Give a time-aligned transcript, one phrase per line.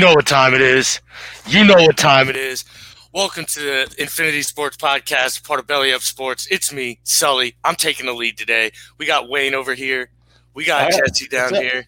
[0.00, 0.98] You know what time it is.
[1.46, 2.64] You know what time it is.
[3.12, 6.48] Welcome to the Infinity Sports Podcast, part of Belly Up Sports.
[6.50, 7.54] It's me, Sully.
[7.64, 8.72] I'm taking the lead today.
[8.96, 10.08] We got Wayne over here.
[10.54, 11.02] We got right.
[11.04, 11.86] Jesse down here.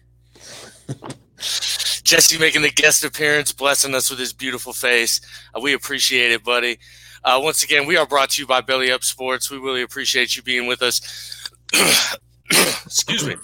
[2.03, 5.19] Jesse making the guest appearance, blessing us with his beautiful face.
[5.55, 6.77] Uh, we appreciate it, buddy.
[7.23, 9.49] Uh, once again, we are brought to you by Belly Up Sports.
[9.49, 11.49] We really appreciate you being with us.
[12.85, 13.37] Excuse me.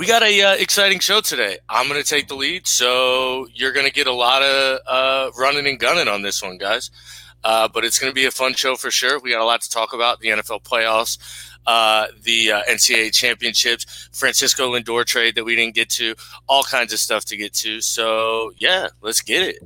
[0.00, 1.58] We got a uh, exciting show today.
[1.68, 5.30] I'm going to take the lead, so you're going to get a lot of uh,
[5.38, 6.90] running and gunning on this one, guys.
[7.44, 9.20] Uh, but it's going to be a fun show for sure.
[9.20, 11.18] We got a lot to talk about: the NFL playoffs,
[11.66, 16.14] uh, the uh, NCAA championships, Francisco Lindor trade that we didn't get to,
[16.48, 17.82] all kinds of stuff to get to.
[17.82, 19.58] So yeah, let's get it.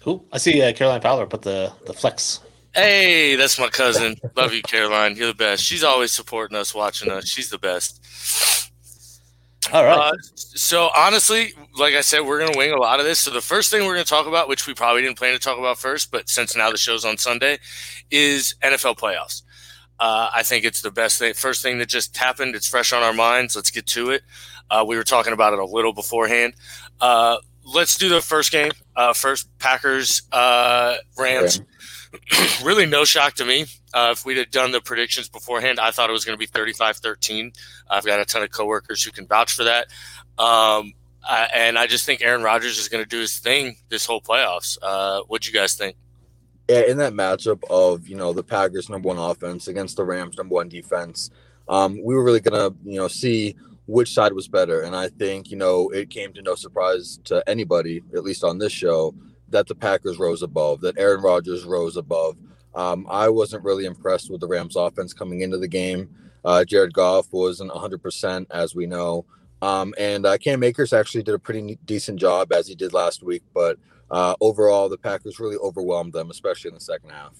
[0.00, 0.24] Cool.
[0.32, 2.40] I see uh, Caroline Fowler put the the flex.
[2.74, 4.16] Hey, that's my cousin.
[4.34, 5.14] Love you, Caroline.
[5.14, 5.62] You're the best.
[5.62, 7.28] She's always supporting us, watching us.
[7.28, 8.67] She's the best.
[9.72, 9.98] All right.
[9.98, 13.20] Uh, so honestly, like I said, we're going to wing a lot of this.
[13.20, 15.38] So the first thing we're going to talk about, which we probably didn't plan to
[15.38, 17.58] talk about first, but since now the show's on Sunday,
[18.10, 19.42] is NFL playoffs.
[20.00, 21.34] Uh, I think it's the best thing.
[21.34, 22.54] First thing that just happened.
[22.54, 23.56] It's fresh on our minds.
[23.56, 24.22] Let's get to it.
[24.70, 26.54] Uh, we were talking about it a little beforehand.
[27.00, 28.70] Uh, let's do the first game.
[28.94, 31.60] Uh, first, Packers, uh, Rams.
[32.64, 33.66] really, no shock to me.
[33.92, 36.46] Uh, if we'd have done the predictions beforehand, I thought it was going to be
[36.46, 37.52] 35 13.
[37.90, 39.86] I've got a ton of coworkers who can vouch for that.
[40.38, 40.94] Um,
[41.28, 44.20] uh, and I just think Aaron Rodgers is going to do his thing this whole
[44.20, 44.78] playoffs.
[44.80, 45.96] Uh, what do you guys think?
[46.68, 50.36] Yeah, in that matchup of you know the Packers' number one offense against the Rams'
[50.36, 51.30] number one defense,
[51.68, 55.50] um, we were really gonna you know see which side was better, and I think
[55.50, 59.14] you know it came to no surprise to anybody, at least on this show,
[59.50, 62.36] that the Packers rose above, that Aaron Rodgers rose above.
[62.74, 66.14] Um, I wasn't really impressed with the Rams' offense coming into the game.
[66.44, 69.24] Uh, Jared Goff wasn't 100%, as we know.
[69.60, 73.22] Um, and uh, Cam Akers actually did a pretty decent job, as he did last
[73.22, 73.42] week.
[73.52, 73.78] But
[74.10, 77.34] uh, overall, the Packers really overwhelmed them, especially in the second half.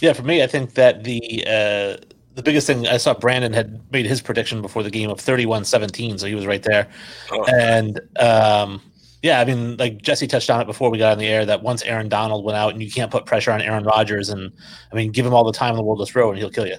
[0.00, 1.96] yeah, for me, I think that the uh,
[2.34, 6.18] the biggest thing I saw Brandon had made his prediction before the game of 31-17,
[6.18, 6.88] so he was right there.
[7.30, 7.44] Oh.
[7.44, 8.80] And um,
[9.22, 11.62] yeah, I mean, like Jesse touched on it before we got on the air that
[11.62, 14.52] once Aaron Donald went out and you can't put pressure on Aaron Rodgers, and
[14.90, 16.66] I mean, give him all the time in the world to throw and he'll kill
[16.66, 16.76] you.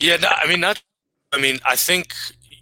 [0.00, 0.80] Yeah, no, I mean, not.
[1.32, 2.14] I mean, I think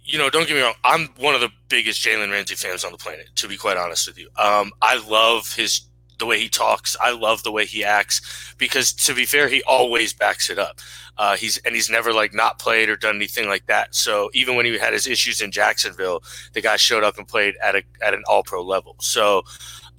[0.03, 0.29] you know.
[0.29, 0.73] Don't get me wrong.
[0.83, 3.29] I'm one of the biggest Jalen Ramsey fans on the planet.
[3.35, 5.81] To be quite honest with you, um, I love his
[6.19, 6.95] the way he talks.
[7.01, 10.79] I love the way he acts because, to be fair, he always backs it up.
[11.17, 13.93] Uh, he's and he's never like not played or done anything like that.
[13.95, 17.55] So even when he had his issues in Jacksonville, the guy showed up and played
[17.61, 18.95] at a at an All Pro level.
[19.01, 19.43] So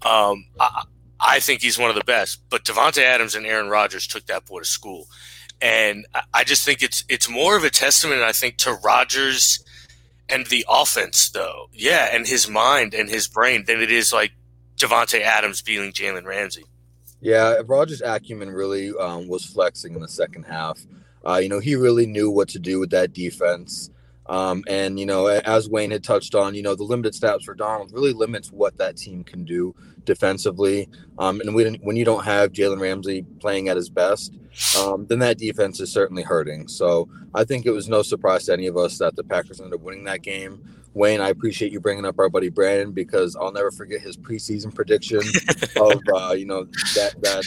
[0.03, 0.85] um, I,
[1.21, 2.41] I think he's one of the best.
[2.49, 5.07] But Davante Adams and Aaron Rodgers took that boy to school
[5.61, 9.63] and I- I just think it's it's more of a testament, I think, to Rodgers
[10.29, 11.69] and the offense, though.
[11.73, 14.33] Yeah, and his mind and his brain than it is like
[14.81, 16.65] Davante Adams beating Jalen Ramsey.
[17.21, 20.81] Yeah, Rodgers' acumen really um, was flexing in the second half.
[21.27, 23.91] Uh, you know, he really knew what to do with that defense.
[24.27, 27.53] Um, and, you know, as Wayne had touched on, you know, the limited stats for
[27.53, 29.75] Donald really limits what that team can do
[30.05, 30.89] defensively.
[31.19, 34.39] Um, and when, when you don't have Jalen Ramsey playing at his best,
[34.79, 36.69] um, then that defense is certainly hurting.
[36.69, 39.75] So I think it was no surprise to any of us that the Packers ended
[39.75, 40.63] up winning that game.
[40.95, 44.75] Wayne, I appreciate you bringing up our buddy Brandon because I'll never forget his preseason
[44.75, 45.21] prediction
[45.77, 46.65] of uh, you know
[46.95, 47.45] that that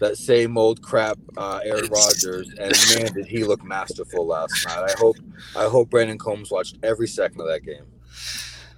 [0.00, 4.90] that same old crap uh, Aaron Rodgers, and man, did he look masterful last night.
[4.90, 5.16] I hope
[5.56, 7.84] I hope Brandon Combs watched every second of that game.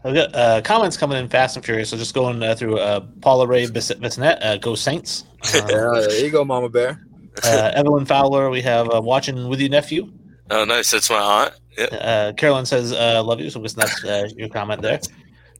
[0.04, 1.90] I've got uh, comments coming in fast and furious.
[1.90, 5.24] So just going uh, through uh, Paula Ray Bissonette, uh, Go Saints.
[5.54, 7.04] Uh, Yeah, there you go, Mama Bear.
[7.44, 10.10] uh, Evelyn Fowler, we have uh, watching with your nephew.
[10.50, 10.90] Oh, nice.
[10.90, 11.54] That's my aunt.
[11.76, 11.88] Yep.
[11.92, 15.00] Uh, Carolyn says, uh, "Love you." So I guess that's uh, your comment there.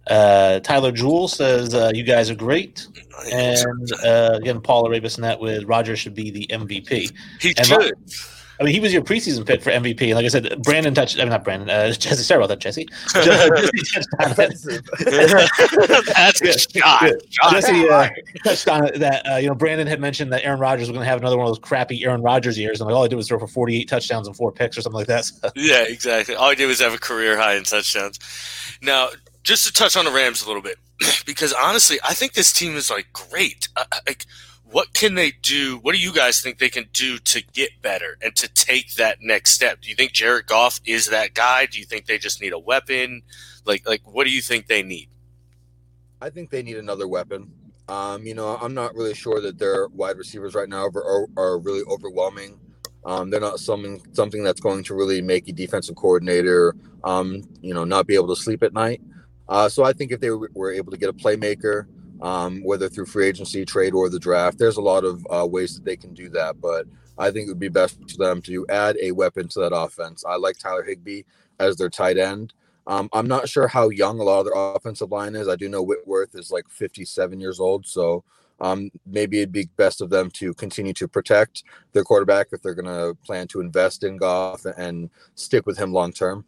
[0.09, 2.87] Uh, Tyler Jewell says, uh, "You guys are great."
[3.33, 7.13] And uh, again, Paul Arabisnet with Roger should be the MVP.
[7.41, 7.93] he and should.
[8.61, 10.03] I mean, he was your preseason pick for MVP.
[10.03, 11.17] And like I said, Brandon touched.
[11.19, 11.71] I mean, not Brandon.
[11.71, 12.23] Uh, Jesse.
[12.23, 12.89] Sorry about that, Jesse.
[13.15, 16.07] Jesse touched on it.
[16.07, 17.03] That's a shot.
[17.03, 17.51] yeah.
[17.51, 18.09] Jesse uh,
[18.45, 21.05] touched on it that uh, you know Brandon had mentioned that Aaron Rodgers was going
[21.05, 23.17] to have another one of those crappy Aaron Rodgers years, and like all he did
[23.17, 25.25] was throw for forty-eight touchdowns and four picks or something like that.
[25.25, 26.35] So, Yeah, exactly.
[26.35, 28.19] All I did was have a career high in touchdowns.
[28.83, 29.09] Now,
[29.43, 30.79] just to touch on the Rams a little bit,
[31.27, 33.69] because honestly, I think this team is like great.
[33.77, 34.27] Uh, like,
[34.71, 35.79] what can they do?
[35.79, 39.19] What do you guys think they can do to get better and to take that
[39.21, 39.81] next step?
[39.81, 41.67] Do you think Jared Goff is that guy?
[41.67, 43.23] Do you think they just need a weapon?
[43.65, 45.09] Like, like, what do you think they need?
[46.21, 47.51] I think they need another weapon.
[47.89, 51.59] Um, you know, I'm not really sure that their wide receivers right now are, are,
[51.59, 52.61] really overwhelming.
[53.07, 56.75] Um, they're not something something that's going to really make a defensive coordinator,
[57.05, 59.01] um, you know, not be able to sleep at night.
[59.49, 61.87] Uh, so I think if they were able to get a playmaker,
[62.21, 64.59] um, whether through free agency, trade, or the draft.
[64.59, 66.87] There's a lot of uh, ways that they can do that, but
[67.19, 70.25] I think it would be best for them to add a weapon to that offense.
[70.27, 71.23] I like Tyler Higbee
[71.59, 72.55] as their tight end.
[72.87, 75.49] Um, I'm not sure how young a lot of their offensive line is.
[75.49, 78.25] I do know Whitworth is like 57 years old, so
[78.61, 82.75] um, maybe it'd be best of them to continue to protect their quarterback if they're
[82.75, 86.45] going to plan to invest in Goff and stick with him long term.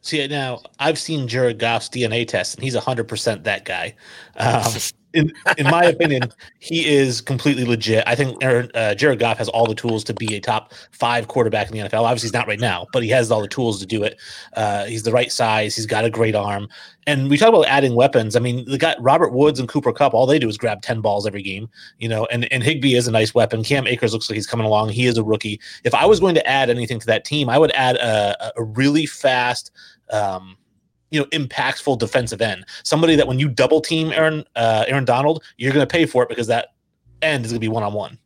[0.00, 3.94] See now, I've seen Jared Goff's DNA test, and he's hundred percent that guy.
[4.36, 4.62] Um,
[5.14, 6.22] in in my opinion,
[6.58, 8.04] he is completely legit.
[8.06, 11.68] I think uh, Jared Goff has all the tools to be a top five quarterback
[11.68, 12.02] in the NFL.
[12.02, 14.20] Obviously, he's not right now, but he has all the tools to do it.
[14.54, 15.74] Uh, he's the right size.
[15.74, 16.68] He's got a great arm.
[17.06, 18.36] And we talk about adding weapons.
[18.36, 21.00] I mean, the guy Robert Woods and Cooper Kupp, all they do is grab ten
[21.00, 21.68] balls every game.
[21.98, 23.64] You know, and and Higbee is a nice weapon.
[23.64, 24.90] Cam Akers looks like he's coming along.
[24.90, 25.60] He is a rookie.
[25.84, 28.62] If I was going to add anything to that team, I would add a, a
[28.62, 29.70] really fast.
[30.10, 30.56] Um,
[31.10, 32.64] you know, impactful defensive end.
[32.82, 36.22] Somebody that when you double team Aaron uh, Aaron Donald, you're going to pay for
[36.22, 36.74] it because that
[37.22, 38.18] end is going to be one on one.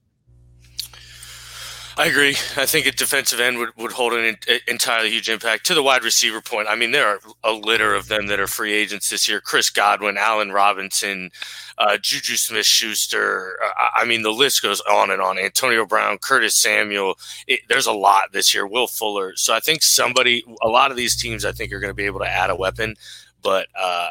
[2.02, 2.30] I agree.
[2.56, 5.64] I think a defensive end would, would hold an entirely huge impact.
[5.66, 8.48] To the wide receiver point, I mean, there are a litter of them that are
[8.48, 9.40] free agents this year.
[9.40, 11.30] Chris Godwin, Allen Robinson,
[11.78, 13.56] uh, Juju Smith Schuster.
[13.64, 15.38] Uh, I mean, the list goes on and on.
[15.38, 17.14] Antonio Brown, Curtis Samuel.
[17.46, 18.66] It, there's a lot this year.
[18.66, 19.36] Will Fuller.
[19.36, 22.06] So I think somebody, a lot of these teams, I think, are going to be
[22.06, 22.96] able to add a weapon.
[23.44, 24.10] But uh,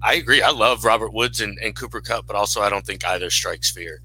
[0.00, 0.42] I agree.
[0.42, 3.72] I love Robert Woods and, and Cooper Kupp, but also I don't think either strikes
[3.72, 4.00] fear.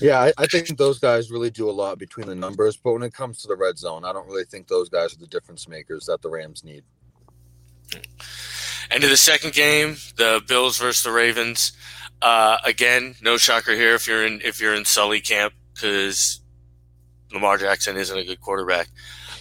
[0.00, 2.76] Yeah, I, I, think those guys really do a lot between the numbers.
[2.76, 5.18] But when it comes to the red zone, I don't really think those guys are
[5.18, 6.84] the difference makers that the Rams need.
[8.90, 11.72] End of the second game, the Bills versus the Ravens.
[12.22, 16.40] Uh, again, no shocker here if you're in if you're in Sully camp because
[17.32, 18.88] Lamar Jackson isn't a good quarterback.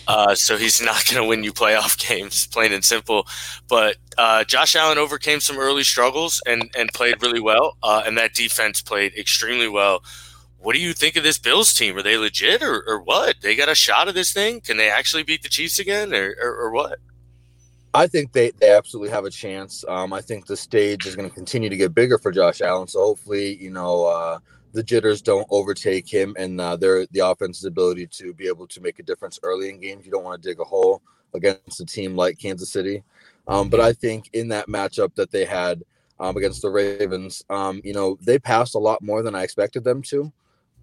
[0.07, 3.27] Uh, so he's not going to win you playoff games, plain and simple.
[3.67, 8.17] But uh, Josh Allen overcame some early struggles and and played really well, uh, and
[8.17, 10.03] that defense played extremely well
[10.61, 11.97] what do you think of this Bills team?
[11.97, 13.35] Are they legit or, or what?
[13.41, 14.61] They got a shot of this thing?
[14.61, 16.99] Can they actually beat the Chiefs again or, or, or what?
[17.93, 19.83] I think they, they absolutely have a chance.
[19.87, 22.87] Um, I think the stage is going to continue to get bigger for Josh Allen.
[22.87, 24.39] So hopefully, you know, uh,
[24.73, 28.81] the jitters don't overtake him and uh, their the offense's ability to be able to
[28.81, 30.05] make a difference early in games.
[30.05, 31.01] You don't want to dig a hole
[31.33, 33.03] against a team like Kansas City.
[33.47, 35.83] Um, but I think in that matchup that they had
[36.19, 39.83] um, against the Ravens, um, you know, they passed a lot more than I expected
[39.83, 40.31] them to.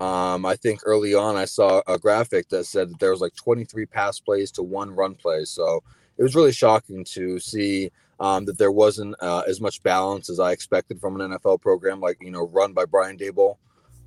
[0.01, 3.35] Um, I think early on I saw a graphic that said that there was like
[3.35, 5.45] 23 pass plays to one run play.
[5.45, 5.83] So
[6.19, 10.41] it was really shocking to see um, that there wasn't uh, as much balance as
[10.41, 13.57] I expected from an NFL program, like you know, run by Brian Daboll.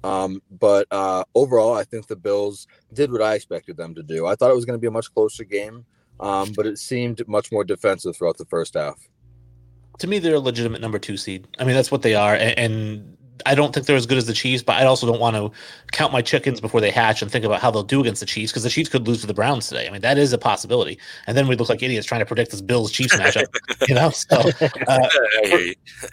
[0.03, 4.25] Um, but uh, overall, I think the Bills did what I expected them to do.
[4.25, 5.86] I thought it was going to be a much closer game,
[6.19, 8.98] um, but it seemed much more defensive throughout the first half.
[10.00, 11.48] To me, they're a legitimate number two seed.
[11.60, 14.25] I mean, that's what they are, and, and I don't think they're as good as
[14.25, 15.51] the Chiefs, but I also don't want to
[15.91, 18.51] count my chickens before they hatch and think about how they'll do against the Chiefs
[18.51, 19.88] because the Chiefs could lose to the Browns today.
[19.88, 21.00] I mean, that is a possibility.
[21.27, 23.48] And then we look like idiots trying to predict this Bills Chiefs matchup,
[23.88, 24.10] you know?
[24.10, 24.38] So,
[24.88, 25.10] uh,
[25.50, 25.60] for,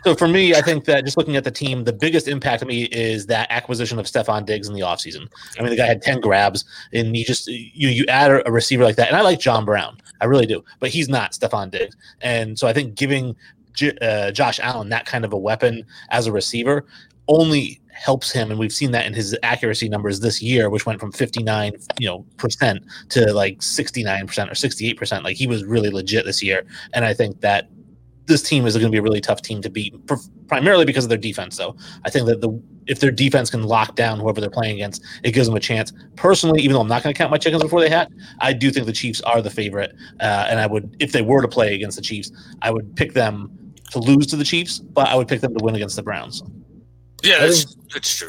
[0.05, 2.67] so for me, I think that just looking at the team, the biggest impact to
[2.67, 5.29] me is that acquisition of Stefon Diggs in the offseason.
[5.59, 8.85] I mean, the guy had 10 grabs and you just, you, you add a receiver
[8.85, 9.09] like that.
[9.09, 9.99] And I like John Brown.
[10.21, 11.97] I really do, but he's not Stefon Diggs.
[12.21, 13.37] And so I think giving
[14.01, 16.87] uh, Josh Allen that kind of a weapon as a receiver
[17.29, 21.01] only helps him and we've seen that in his accuracy numbers this year which went
[21.01, 25.25] from 59 you know percent to like 69 percent or 68 percent.
[25.25, 27.69] Like he was really legit this year and i think that
[28.27, 29.95] this team is going to be a really tough team to beat
[30.49, 31.77] primarily because of their defense though.
[32.05, 35.33] I think that the if their defense can lock down whoever they're playing against it
[35.33, 35.93] gives them a chance.
[36.17, 38.71] Personally even though i'm not going to count my chickens before they hatch i do
[38.71, 41.75] think the chiefs are the favorite uh, and i would if they were to play
[41.75, 42.31] against the chiefs
[42.63, 43.51] i would pick them
[43.91, 46.43] to lose to the chiefs but i would pick them to win against the browns
[47.27, 48.29] yeah, that's, think, that's true.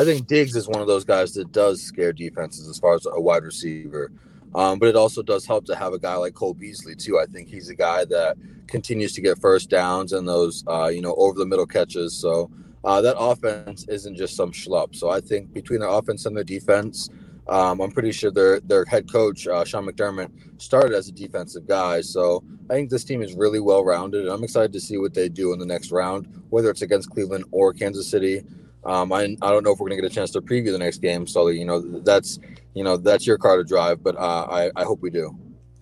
[0.00, 3.06] I think Diggs is one of those guys that does scare defenses as far as
[3.06, 4.12] a wide receiver.
[4.54, 7.18] Um, but it also does help to have a guy like Cole Beasley too.
[7.18, 11.02] I think he's a guy that continues to get first downs and those uh, you
[11.02, 12.14] know over the middle catches.
[12.14, 12.50] So
[12.84, 14.94] uh, that offense isn't just some schlup.
[14.94, 17.10] So I think between their offense and their defense,
[17.48, 21.66] um, I'm pretty sure their their head coach uh, Sean McDermott started as a defensive
[21.66, 22.00] guy.
[22.00, 25.14] So I think this team is really well rounded, and I'm excited to see what
[25.14, 28.44] they do in the next round, whether it's against Cleveland or Kansas City.
[28.84, 30.78] Um, I, I don't know if we're going to get a chance to preview the
[30.78, 32.38] next game, so you know that's
[32.74, 35.36] you know that's your car to drive, but uh, I I hope we do.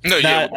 [0.05, 0.49] No, yeah.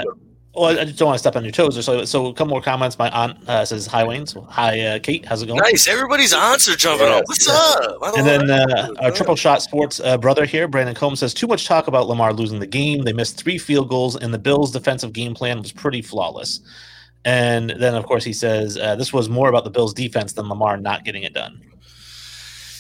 [0.56, 1.86] Well, I just don't want to step on your toes.
[1.86, 2.98] So, so a couple more comments.
[2.98, 5.24] My aunt uh, says, "Hi, Wayne." So, hi, uh, Kate.
[5.24, 5.60] How's it going?
[5.60, 5.88] Nice.
[5.88, 7.14] Everybody's aunts are jumping yeah.
[7.14, 7.24] up.
[7.28, 8.18] What's up?
[8.18, 11.68] And then uh, our triple shot sports uh, brother here, Brandon Combs, says, "Too much
[11.68, 13.04] talk about Lamar losing the game.
[13.04, 16.62] They missed three field goals, and the Bills' defensive game plan was pretty flawless."
[17.26, 20.50] And then, of course, he says uh, this was more about the Bills' defense than
[20.50, 21.62] Lamar not getting it done.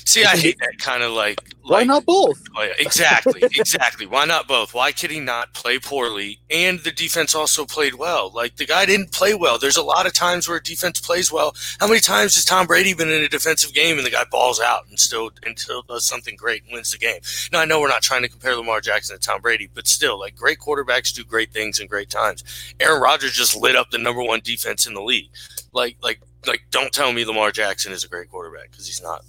[0.10, 1.39] See, I hate that kind of like.
[1.62, 2.44] Why like, not both?
[2.80, 4.08] Exactly, exactly.
[4.08, 4.74] Why not both?
[4.74, 8.32] Why could he not play poorly and the defense also played well?
[8.34, 9.60] Like the guy didn't play well.
[9.60, 11.56] There's a lot of times where defense plays well.
[11.80, 14.60] How many times has Tom Brady been in a defensive game and the guy balls
[14.60, 17.20] out and still and still does something great and wins the game?
[17.51, 20.20] Now I know we're not trying to compare Lamar Jackson to Tom Brady, but still,
[20.20, 22.44] like great quarterbacks do great things in great times.
[22.80, 25.30] Aaron Rodgers just lit up the number one defense in the league.
[25.72, 29.24] Like, like, like, don't tell me Lamar Jackson is a great quarterback because he's not.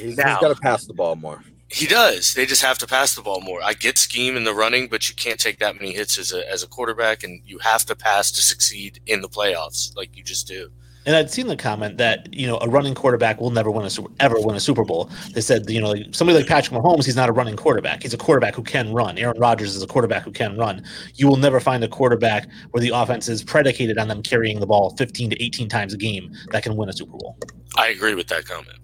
[0.00, 1.42] He's, Now- he's got to pass the ball more.
[1.72, 2.34] He does.
[2.34, 3.60] They just have to pass the ball more.
[3.62, 6.50] I get scheme in the running, but you can't take that many hits as a
[6.50, 10.24] as a quarterback, and you have to pass to succeed in the playoffs, like you
[10.24, 10.68] just do.
[11.06, 13.90] And I'd seen the comment that you know a running quarterback will never win a
[14.18, 15.10] ever win a Super Bowl.
[15.32, 18.02] They said you know somebody like Patrick Mahomes, he's not a running quarterback.
[18.02, 19.16] He's a quarterback who can run.
[19.16, 20.82] Aaron Rodgers is a quarterback who can run.
[21.14, 24.66] You will never find a quarterback where the offense is predicated on them carrying the
[24.66, 27.38] ball 15 to 18 times a game that can win a Super Bowl.
[27.76, 28.78] I agree with that comment.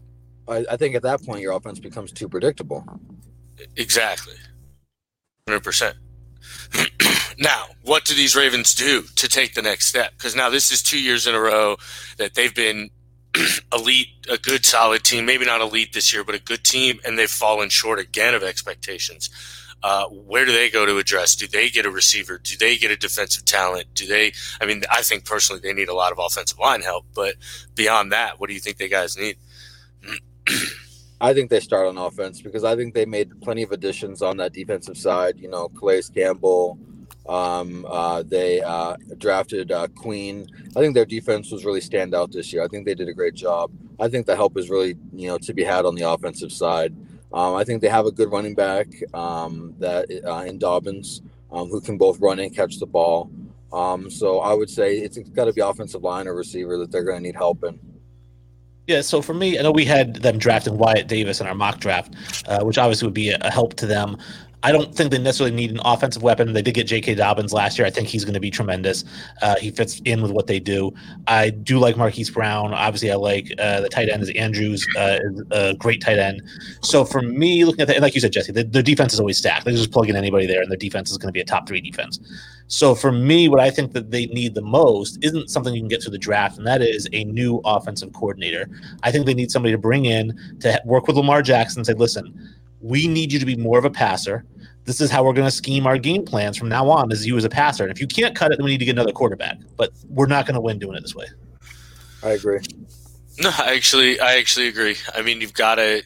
[0.48, 2.84] I, I think at that point your offense becomes too predictable.
[3.76, 4.34] Exactly.
[5.48, 5.94] 100%.
[7.38, 10.12] now, what do these Ravens do to take the next step?
[10.12, 11.76] Because now this is two years in a row
[12.18, 12.90] that they've been
[13.72, 15.24] elite, a good, solid team.
[15.24, 18.42] Maybe not elite this year, but a good team, and they've fallen short again of
[18.42, 19.30] expectations.
[19.82, 21.36] Uh, where do they go to address?
[21.36, 22.38] Do they get a receiver?
[22.38, 23.86] Do they get a defensive talent?
[23.94, 24.32] Do they?
[24.60, 27.34] I mean, I think personally they need a lot of offensive line help, but
[27.74, 29.36] beyond that, what do you think they guys need?
[31.20, 34.37] I think they start on offense because I think they made plenty of additions on
[34.37, 35.38] that defensive side.
[35.38, 36.78] You know, Calais Campbell.
[37.28, 40.46] Um, uh, they uh, drafted uh, Queen.
[40.76, 42.62] I think their defense was really stand out this year.
[42.62, 43.73] I think they did a great job.
[43.99, 46.94] I think the help is really you know to be had on the offensive side.
[47.32, 51.68] Um, I think they have a good running back um, that uh, in Dobbins um,
[51.68, 53.30] who can both run and catch the ball.
[53.73, 57.04] Um, so I would say it's got to be offensive line or receiver that they're
[57.04, 57.78] going to need help in.
[58.87, 61.81] Yeah, so for me, I know we had them drafting Wyatt Davis in our mock
[61.81, 62.14] draft,
[62.47, 64.16] uh, which obviously would be a, a help to them.
[64.62, 66.52] I don't think they necessarily need an offensive weapon.
[66.52, 67.14] They did get J.K.
[67.14, 67.86] Dobbins last year.
[67.86, 69.04] I think he's going to be tremendous.
[69.42, 70.92] Uh, he fits in with what they do.
[71.26, 72.72] I do like Marquise Brown.
[72.72, 76.42] Obviously, I like uh, the tight end is Andrews, uh, is a great tight end.
[76.80, 79.38] So for me, looking at that, and like you said, Jesse, the, defense is always
[79.38, 79.66] stacked.
[79.66, 81.68] They just plug in anybody there, and their defense is going to be a top
[81.68, 82.18] three defense.
[82.68, 85.88] So for me, what I think that they need the most isn't something you can
[85.88, 88.68] get through the draft, and that is a new offensive coordinator.
[89.02, 91.94] I think they need somebody to bring in to work with Lamar Jackson and say,
[91.94, 92.34] listen,
[92.80, 94.45] we need you to be more of a passer.
[94.85, 97.37] This is how we're going to scheme our game plans from now on as you
[97.37, 97.83] as a passer.
[97.83, 99.59] And if you can't cut it, then we need to get another quarterback.
[99.76, 101.26] But we're not going to win doing it this way.
[102.23, 102.61] I agree.
[103.40, 104.97] No, I actually, I actually agree.
[105.14, 106.02] I mean, you've got to,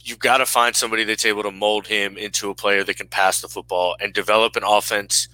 [0.00, 3.08] you've got to find somebody that's able to mold him into a player that can
[3.08, 5.28] pass the football and develop an offense,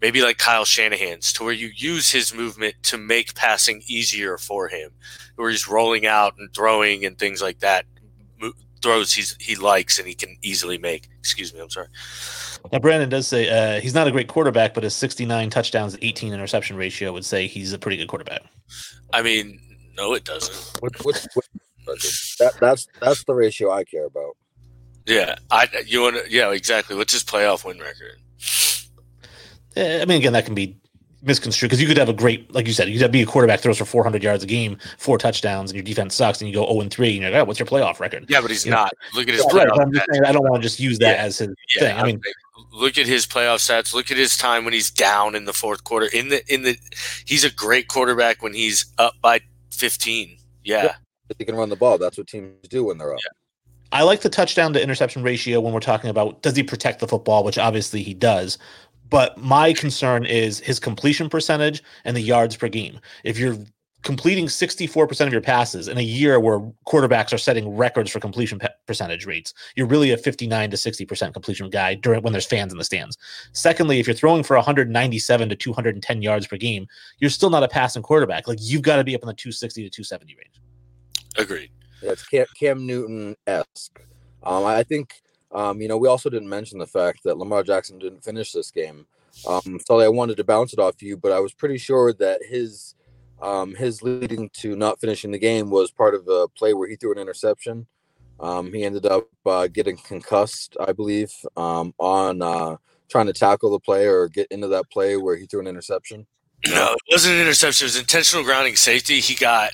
[0.00, 4.68] maybe like Kyle Shanahan's, to where you use his movement to make passing easier for
[4.68, 4.90] him,
[5.36, 7.84] where he's rolling out and throwing and things like that.
[8.84, 11.08] Mo- Throws he's he likes and he can easily make.
[11.18, 11.88] Excuse me, I'm sorry.
[12.72, 16.32] Now, Brandon does say uh, he's not a great quarterback, but his 69 touchdowns, 18
[16.32, 18.42] interception ratio would say he's a pretty good quarterback.
[19.12, 19.60] I mean,
[19.96, 20.82] no, it doesn't.
[20.82, 21.46] What, what, what,
[21.86, 24.36] that, that's that's the ratio I care about.
[25.06, 26.96] Yeah, I you want to yeah exactly.
[26.96, 28.18] What's his playoff win record?
[29.76, 30.76] Eh, I mean, again, that can be
[31.22, 33.60] misconstrued because you could have a great, like you said, you could be a quarterback
[33.60, 36.66] throws for 400 yards a game, four touchdowns, and your defense sucks, and you go
[36.66, 38.26] 0 and 3, and you're like, oh, what's your playoff record?
[38.28, 38.92] Yeah, but he's You know, not.
[39.14, 39.76] Look at his Right, playoff.
[39.76, 41.22] but I'm just saying, I don't want to just use that Yeah.
[41.24, 41.96] as his Yeah, thing.
[41.98, 42.20] I mean,
[42.72, 43.94] look at his playoff stats.
[43.94, 46.06] Look at his time when he's down in the fourth quarter.
[46.06, 46.76] In the in the,
[47.26, 49.40] he's a great quarterback when he's up by
[49.72, 50.36] 15.
[50.64, 50.94] Yeah, Yeah.
[51.30, 53.20] If he can run the ball, that's what teams do when they're up.
[53.90, 57.08] I like the touchdown to interception ratio when we're talking about does he protect the
[57.08, 58.58] football, which obviously he does.
[59.10, 63.00] But my concern is his completion percentage and the yards per game.
[63.24, 63.56] If you're
[64.02, 68.58] completing 64% of your passes in a year where quarterbacks are setting records for completion
[68.58, 72.72] pe- percentage rates, you're really a 59 to 60% completion guy during when there's fans
[72.72, 73.16] in the stands.
[73.52, 76.86] Secondly, if you're throwing for 197 to 210 yards per game,
[77.18, 78.46] you're still not a passing quarterback.
[78.46, 80.60] Like you've got to be up in the 260 to 270 range.
[81.36, 81.70] agreed.
[82.02, 84.00] Yeah, it's Cam, Cam Newton esque.
[84.44, 85.14] Um, I think
[85.52, 88.70] um, you know we also didn't mention the fact that Lamar Jackson didn't finish this
[88.70, 89.06] game.
[89.46, 92.40] Um, so I wanted to bounce it off you, but I was pretty sure that
[92.48, 92.94] his
[93.40, 96.96] um, his leading to not finishing the game was part of a play where he
[96.96, 97.86] threw an interception.
[98.40, 102.76] Um, he ended up uh, getting concussed, I believe, um, on uh,
[103.08, 106.26] trying to tackle the play or get into that play where he threw an interception.
[106.66, 107.84] No, it wasn't an interception.
[107.84, 109.20] It was intentional grounding safety.
[109.20, 109.72] He got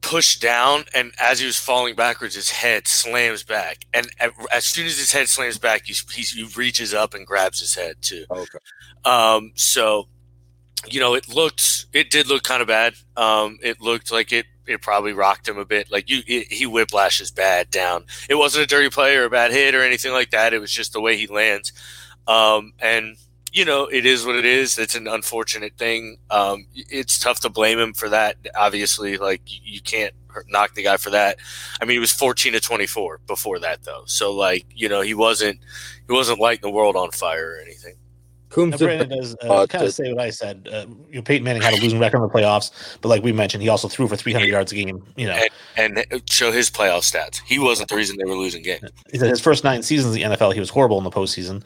[0.00, 3.86] pushed down, and as he was falling backwards, his head slams back.
[3.92, 4.08] And
[4.52, 7.74] as soon as his head slams back, he's, he's, he reaches up and grabs his
[7.74, 8.24] head too.
[8.30, 8.58] Okay.
[9.04, 10.08] Um, so
[10.86, 12.94] you know, it looked, it did look kind of bad.
[13.16, 15.90] Um, it looked like it, it probably rocked him a bit.
[15.90, 18.04] Like you, it, he whiplashes bad down.
[18.28, 20.54] It wasn't a dirty play or a bad hit or anything like that.
[20.54, 21.72] It was just the way he lands.
[22.26, 23.16] Um, and
[23.52, 24.78] you know, it is what it is.
[24.78, 26.18] It's an unfortunate thing.
[26.30, 28.36] Um, it's tough to blame him for that.
[28.56, 30.14] Obviously, like you can't
[30.48, 31.38] knock the guy for that.
[31.80, 34.02] I mean, he was 14 to 24 before that, though.
[34.06, 35.60] So, like, you know, he wasn't
[36.06, 37.94] he wasn't lighting the world on fire or anything.
[38.50, 40.68] Coombs Brandon does uh, kind of say what I said.
[40.72, 42.70] Uh, you know, Peyton Manning had a losing record in the playoffs,
[43.02, 45.04] but like we mentioned, he also threw for 300 yards a game.
[45.16, 45.42] You know,
[45.76, 47.40] and, and show his playoff stats.
[47.46, 48.88] He wasn't the reason they were losing games.
[49.12, 51.62] His first nine seasons in the NFL, he was horrible in the postseason.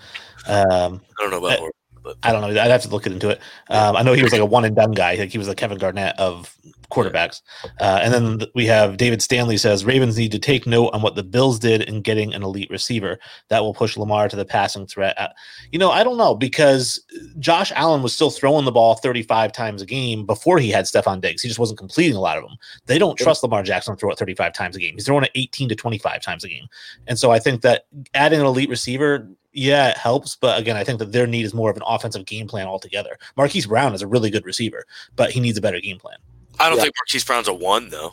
[0.46, 1.60] Um, I don't know about.
[1.60, 1.70] Uh,
[2.02, 2.60] but I don't know.
[2.60, 3.40] I'd have to look into it.
[3.68, 5.14] Um, I know he was like a one and done guy.
[5.14, 6.56] Like he was a Kevin Garnett of
[6.92, 7.40] quarterbacks.
[7.80, 11.14] Uh, and then we have David Stanley says Ravens need to take note on what
[11.14, 13.18] the Bills did in getting an elite receiver
[13.48, 15.18] that will push Lamar to the passing threat.
[15.18, 15.28] Uh,
[15.70, 17.04] you know, I don't know because
[17.38, 21.20] Josh Allen was still throwing the ball 35 times a game before he had Stefon
[21.20, 21.42] Diggs.
[21.42, 22.56] He just wasn't completing a lot of them.
[22.86, 24.94] They don't trust Lamar Jackson to throw it 35 times a game.
[24.94, 26.66] He's throwing it 18 to 25 times a game.
[27.06, 30.36] And so I think that adding an elite receiver yeah, it helps.
[30.36, 33.18] But again, I think that their need is more of an offensive game plan altogether.
[33.36, 34.84] Marquise Brown is a really good receiver,
[35.14, 36.16] but he needs a better game plan.
[36.58, 36.84] I don't yeah.
[36.84, 38.12] think Marquise Brown's a one though.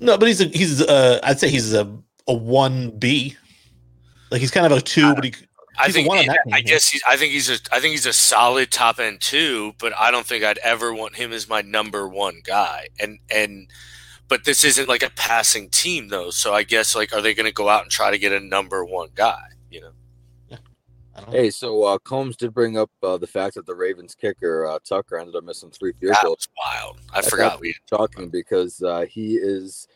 [0.00, 1.92] No, but he's a he's uh I'd say he's a
[2.26, 3.36] a one B.
[4.30, 5.34] Like he's kind of a two, but he
[5.78, 8.70] I think he, I guess he's I think he's a I think he's a solid
[8.70, 12.40] top end two, but I don't think I'd ever want him as my number one
[12.44, 12.88] guy.
[12.98, 13.68] And and
[14.28, 17.46] but this isn't like a passing team though, so I guess like are they going
[17.46, 19.42] to go out and try to get a number one guy?
[21.18, 21.32] You know.
[21.32, 24.78] Hey, so uh, Combs did bring up uh, the fact that the Ravens kicker uh,
[24.86, 26.48] Tucker ended up missing three field goals.
[26.56, 26.98] wild.
[27.12, 27.60] I, I forgot.
[27.60, 29.88] We talking because uh, he is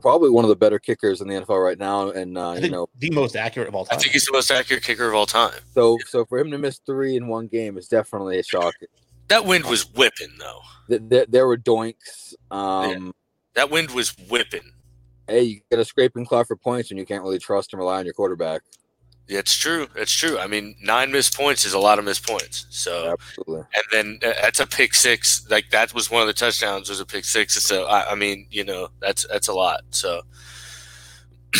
[0.00, 2.88] probably one of the better kickers in the NFL right now, and uh, you know
[2.98, 3.98] the most accurate of all time.
[3.98, 5.52] I think he's the most accurate kicker of all time.
[5.74, 8.74] So, so for him to miss three in one game is definitely a shock.
[9.28, 10.60] That wind was whipping, though.
[10.88, 12.34] There, there were doinks.
[12.50, 13.12] Um, yeah.
[13.54, 14.72] That wind was whipping.
[15.26, 17.98] Hey, you get a scraping claw for points, and you can't really trust and rely
[17.98, 18.62] on your quarterback.
[19.28, 19.88] It's true.
[19.94, 20.38] It's true.
[20.38, 22.66] I mean, nine missed points is a lot of missed points.
[22.70, 23.66] So, absolutely.
[23.74, 25.46] And then uh, that's a pick six.
[25.50, 27.54] Like that was one of the touchdowns was a pick six.
[27.62, 29.82] So I, I mean, you know, that's that's a lot.
[29.90, 30.22] So,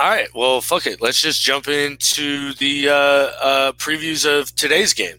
[0.00, 0.28] all right.
[0.32, 1.02] Well, fuck it.
[1.02, 5.18] Let's just jump into the uh, uh, previews of today's game,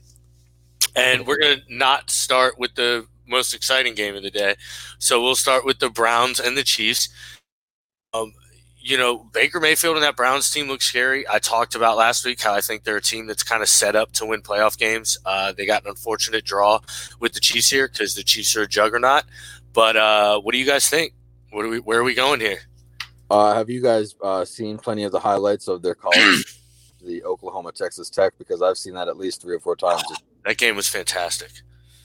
[0.95, 4.55] and we're gonna not start with the most exciting game of the day.
[4.99, 7.09] So we'll start with the Browns and the Chiefs.
[8.13, 8.33] Um,
[8.81, 11.27] you know, Baker Mayfield and that Browns team looks scary.
[11.27, 13.95] I talked about last week how I think they're a team that's kind of set
[13.95, 15.17] up to win playoff games.
[15.25, 16.79] Uh, they got an unfortunate draw
[17.19, 19.23] with the Chiefs here because the Chiefs are a juggernaut.
[19.73, 21.13] But uh, what do you guys think?
[21.51, 21.79] What are we?
[21.79, 22.59] Where are we going here?
[23.29, 26.59] Uh, have you guys uh, seen plenty of the highlights of their college,
[27.05, 28.33] the Oklahoma Texas Tech?
[28.37, 30.03] Because I've seen that at least three or four times.
[30.45, 31.51] that game was fantastic.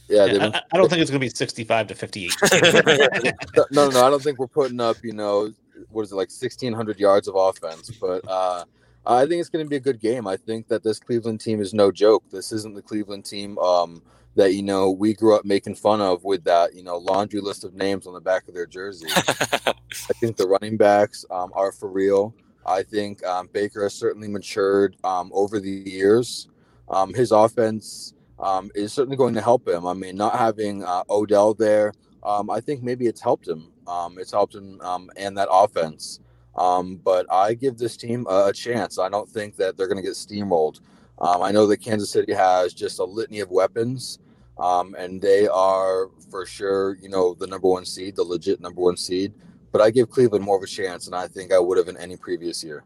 [0.08, 2.34] Yeah, yeah I, I, don't think it's going to be sixty-five to fifty-eight.
[3.56, 4.06] no, no, no.
[4.06, 5.50] I don't think we're putting up, you know,
[5.90, 8.64] what is it like 1600 yards of offense but uh
[9.06, 10.26] I think it's going to be a good game.
[10.26, 12.24] I think that this Cleveland team is no joke.
[12.30, 14.02] This isn't the Cleveland team um,
[14.34, 17.64] that you know we grew up making fun of with that you know laundry list
[17.64, 19.06] of names on the back of their jersey.
[19.16, 22.34] I think the running backs um, are for real.
[22.66, 26.48] I think um, Baker has certainly matured um, over the years.
[26.88, 29.86] Um, his offense um, is certainly going to help him.
[29.86, 31.92] I mean, not having uh, Odell there,
[32.24, 33.70] I think maybe it's helped him.
[33.86, 36.20] Um, it's helped him um, and that offense.
[36.56, 38.98] Um, but I give this team a, chance.
[38.98, 40.80] I don't think that they're going to get steamrolled.
[41.18, 44.18] Um, I know that Kansas City has just a litany of weapons,
[44.58, 48.80] um, and they are for sure, you know, the number one seed, the legit number
[48.80, 49.32] one seed.
[49.72, 51.96] But I give Cleveland more of a chance than I think I would have in
[51.96, 52.84] any previous year.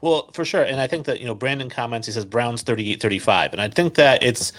[0.00, 0.62] Well, for sure.
[0.62, 3.52] And I think that, you know, Brandon comments, he says Browns 38 35.
[3.52, 4.52] And I think that it's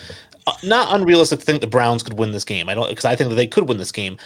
[0.48, 2.70] uh, not unrealistic to think the Browns could win this game.
[2.70, 4.18] I don't, because I think that they could win this game.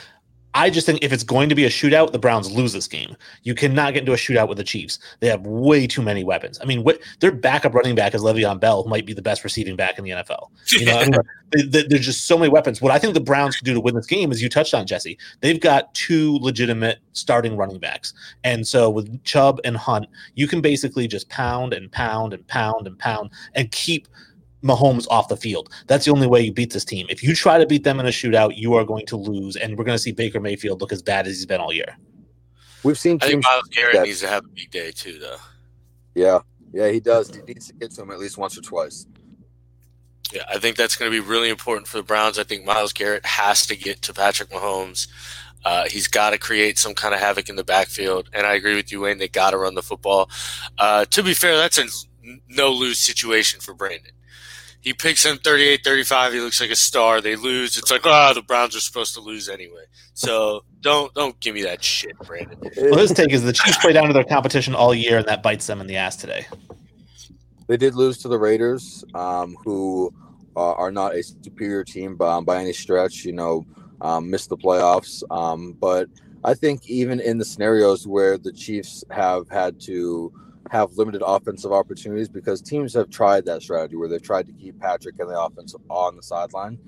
[0.53, 3.15] I just think if it's going to be a shootout, the Browns lose this game.
[3.43, 4.97] You cannot get into a shootout with the Chiefs.
[5.19, 6.59] They have way too many weapons.
[6.61, 9.43] I mean, wh- their backup running back is Le'Veon Bell, who might be the best
[9.43, 10.49] receiving back in the NFL.
[10.71, 11.19] You know, I mean,
[11.51, 12.81] they, they, there's just so many weapons.
[12.81, 14.87] What I think the Browns could do to win this game is you touched on
[14.87, 15.17] Jesse.
[15.41, 20.61] They've got two legitimate starting running backs, and so with Chubb and Hunt, you can
[20.61, 24.07] basically just pound and pound and pound and pound and keep
[24.63, 25.69] Mahomes off the field.
[25.87, 27.07] That's the only way you beat this team.
[27.09, 29.77] If you try to beat them in a shootout, you are going to lose, and
[29.77, 31.97] we're going to see Baker Mayfield look as bad as he's been all year.
[32.83, 33.19] We've seen.
[33.21, 35.37] I think Myles Garrett that, needs to have a big day too, though.
[36.15, 36.39] Yeah,
[36.73, 37.33] yeah, he does.
[37.33, 39.05] He needs to get to him at least once or twice.
[40.33, 42.37] Yeah, I think that's going to be really important for the Browns.
[42.37, 45.07] I think Myles Garrett has to get to Patrick Mahomes.
[45.65, 48.75] Uh, he's got to create some kind of havoc in the backfield, and I agree
[48.75, 49.17] with you, Wayne.
[49.17, 50.29] They got to run the football.
[50.77, 51.85] Uh, to be fair, that's a
[52.47, 54.11] no lose situation for Brandon
[54.81, 56.33] He picks him 38 35.
[56.33, 57.19] He looks like a star.
[57.21, 57.77] They lose.
[57.77, 59.83] It's like, oh, the Browns are supposed to lose anyway.
[60.13, 62.57] So don't don't give me that shit, Brandon.
[62.77, 65.43] Well, his take is the Chiefs play down to their competition all year, and that
[65.43, 66.45] bites them in the ass today.
[67.67, 70.13] They did lose to the Raiders, um, who
[70.55, 73.25] uh, are not a superior team by, by any stretch.
[73.25, 73.65] You know,
[74.01, 75.23] um, missed the playoffs.
[75.29, 76.07] Um, but
[76.43, 80.31] I think even in the scenarios where the Chiefs have had to
[80.69, 84.79] have limited offensive opportunities because teams have tried that strategy where they've tried to keep
[84.79, 86.79] Patrick and the offense on the sideline.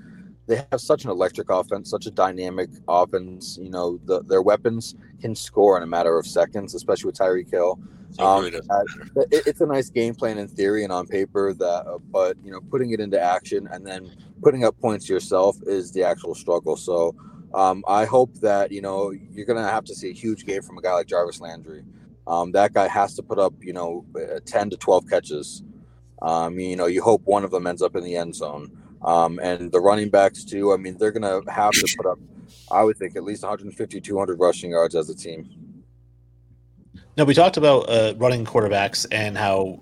[0.48, 3.58] They have such an electric offense, such a dynamic offense.
[3.60, 7.50] You know, the, their weapons can score in a matter of seconds, especially with Tyreek
[7.50, 7.80] Hill.
[8.20, 8.64] Um, it,
[9.32, 12.60] it's a nice game plan in theory and on paper, that, uh, but you know,
[12.70, 16.76] putting it into action and then putting up points yourself is the actual struggle.
[16.76, 17.16] So,
[17.54, 20.62] um, I hope that you know you're going to have to see a huge game
[20.62, 21.84] from a guy like Jarvis Landry.
[22.28, 25.64] Um, that guy has to put up, you know, uh, 10 to 12 catches.
[26.22, 28.78] Um, you know, you hope one of them ends up in the end zone.
[29.02, 32.20] Um, and the running backs, too, I mean, they're going to have to put up,
[32.72, 35.50] I would think, at least 150, 200 rushing yards as a team.
[37.18, 39.82] Now, we talked about uh, running quarterbacks and how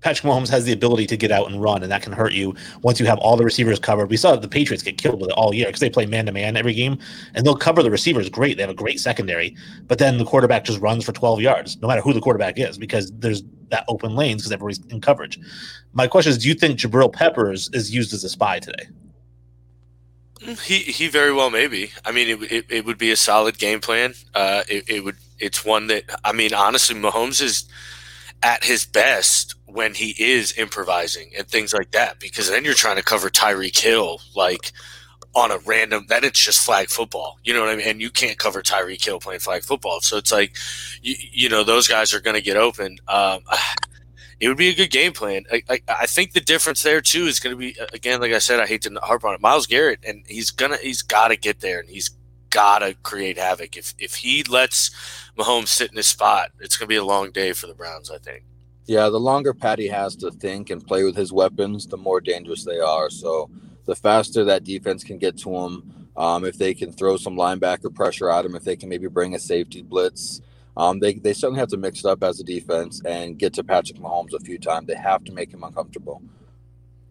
[0.00, 2.54] Patrick Mahomes has the ability to get out and run, and that can hurt you
[2.82, 4.10] once you have all the receivers covered.
[4.10, 6.32] We saw the Patriots get killed with it all year because they play man to
[6.32, 6.98] man every game,
[7.34, 8.56] and they'll cover the receivers great.
[8.56, 9.56] They have a great secondary,
[9.86, 12.78] but then the quarterback just runs for 12 yards, no matter who the quarterback is,
[12.78, 15.38] because there's that open lanes because everybody's in coverage.
[15.92, 18.88] My question is, do you think Jabril Peppers is used as a spy today?
[20.64, 21.90] He he very well may be.
[22.04, 24.14] I mean, it, it, it would be a solid game plan.
[24.34, 25.16] Uh, it, it would.
[25.38, 27.64] It's one that I mean, honestly, Mahomes is
[28.42, 32.96] at his best when he is improvising and things like that because then you're trying
[32.96, 34.72] to cover Tyreek Hill like
[35.34, 37.38] on a random then it's just flag football.
[37.44, 37.86] You know what I mean?
[37.86, 40.00] And you can't cover Tyreek Hill playing flag football.
[40.00, 40.56] So it's like
[41.02, 42.98] you, you know those guys are going to get open.
[43.08, 43.40] Um,
[44.40, 45.44] it would be a good game plan.
[45.50, 48.38] I, I, I think the difference there too is going to be again like I
[48.38, 51.36] said I hate to harp on it Myles Garrett and he's gonna he's got to
[51.36, 52.10] get there and he's
[52.50, 53.76] got to create havoc.
[53.76, 54.90] If if he lets
[55.36, 58.10] Mahomes sit in his spot it's going to be a long day for the Browns
[58.10, 58.44] I think
[58.86, 62.64] yeah, the longer Patty has to think and play with his weapons, the more dangerous
[62.64, 63.10] they are.
[63.10, 63.50] So
[63.84, 67.92] the faster that defense can get to him, um, if they can throw some linebacker
[67.92, 70.40] pressure at him, if they can maybe bring a safety blitz,
[70.76, 73.64] um, they, they certainly have to mix it up as a defense and get to
[73.64, 74.86] Patrick Mahomes a few times.
[74.86, 76.22] They have to make him uncomfortable.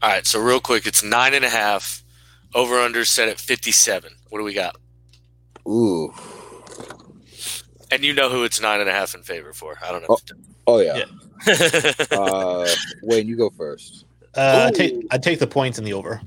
[0.02, 2.04] All right, so real quick, it's nine and a half.
[2.54, 4.14] Over under set at 57.
[4.30, 4.78] What do we got?
[5.68, 6.14] Ooh.
[7.92, 9.78] And you know who it's nine and a half in favor for.
[9.84, 10.08] I don't know.
[10.10, 10.20] Oh,
[10.68, 10.98] oh yeah.
[10.98, 11.06] yeah
[12.12, 12.68] uh,
[13.04, 14.06] Wayne, you go first.
[14.36, 16.22] Uh, I take I take the points in the over.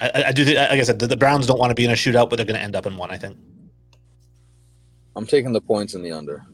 [0.00, 0.44] I, I do.
[0.44, 2.36] Think, like I said, the, the, Browns don't want to be in a shootout, but
[2.36, 3.10] they're going to end up in one.
[3.10, 3.36] I think.
[5.14, 6.44] I'm taking the points in the under.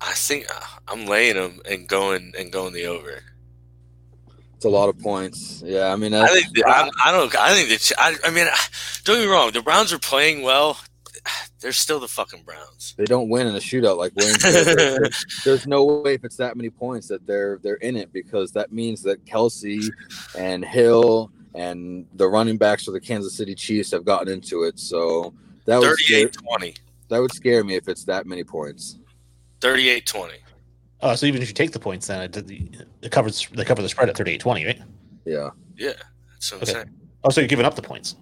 [0.00, 3.22] I think uh, I'm laying them and going and going the over.
[4.60, 5.62] It's a lot of points.
[5.64, 7.34] Yeah, I mean, I think the, I, I, don't.
[7.34, 7.92] I think that.
[7.98, 8.46] I, I mean,
[9.04, 9.52] don't get me wrong.
[9.52, 10.76] The Browns are playing well
[11.60, 12.94] they're still the fucking Browns.
[12.96, 14.76] They don't win in a shootout like Wayne said.
[14.76, 18.52] there's, there's no way if it's that many points that they're they're in it because
[18.52, 19.90] that means that Kelce
[20.36, 24.78] and Hill and the running backs for the Kansas City Chiefs have gotten into it.
[24.78, 25.34] So
[25.66, 26.74] that would 38 20.
[27.08, 28.98] That would scare me if it's that many points.
[29.60, 30.34] 38 20.
[31.02, 32.36] Oh, so even if you take the points, then it,
[33.02, 34.80] it covers they cover the spread at 38 20, right?
[35.24, 35.50] Yeah.
[35.76, 35.92] Yeah.
[36.38, 36.90] So what I'm saying.
[37.24, 38.16] Oh, so you're giving up the points.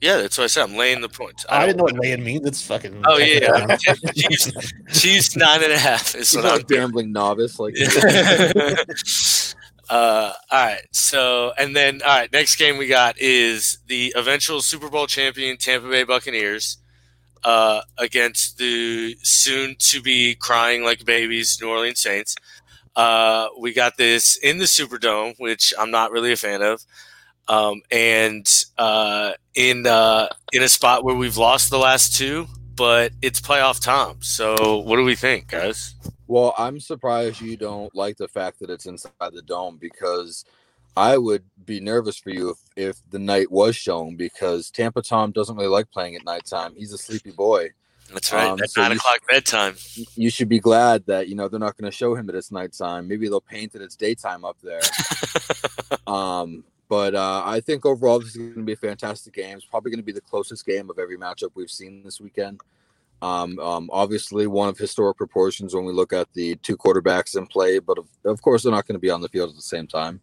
[0.00, 0.64] Yeah, that's what I said.
[0.64, 1.44] I'm laying the points.
[1.48, 2.46] I, I didn't know what laying means.
[2.46, 3.02] It's fucking.
[3.06, 3.94] Oh yeah, yeah.
[4.16, 6.14] she's, she's nine and a half.
[6.14, 7.74] Is what I'm gambling novice like.
[9.90, 10.80] uh, all right.
[10.92, 12.32] So and then all right.
[12.32, 16.78] Next game we got is the eventual Super Bowl champion Tampa Bay Buccaneers
[17.44, 22.34] uh, against the soon to be crying like babies New Orleans Saints.
[22.96, 26.84] Uh, we got this in the Superdome, which I'm not really a fan of
[27.50, 28.48] um, and
[28.78, 33.82] uh, in uh, in a spot where we've lost the last two, but it's playoff
[33.82, 34.22] time.
[34.22, 35.96] So, what do we think, guys?
[36.28, 40.44] Well, I'm surprised you don't like the fact that it's inside the dome because
[41.00, 45.32] I would be nervous for you if, if the night was shown because Tampa Tom
[45.32, 46.74] doesn't really like playing at nighttime.
[46.76, 47.70] He's a sleepy boy.
[48.12, 48.48] That's right.
[48.48, 49.76] Um, at so nine o'clock should, bedtime.
[50.14, 52.52] You should be glad that you know they're not going to show him that it's
[52.52, 53.08] nighttime.
[53.08, 54.80] Maybe they'll paint that it's daytime up there.
[56.06, 59.56] um, but uh, I think overall, this is going to be a fantastic game.
[59.56, 62.60] It's probably going to be the closest game of every matchup we've seen this weekend.
[63.22, 67.46] Um, um, obviously, one of historic proportions when we look at the two quarterbacks in
[67.46, 69.62] play, but of, of course, they're not going to be on the field at the
[69.62, 70.20] same time.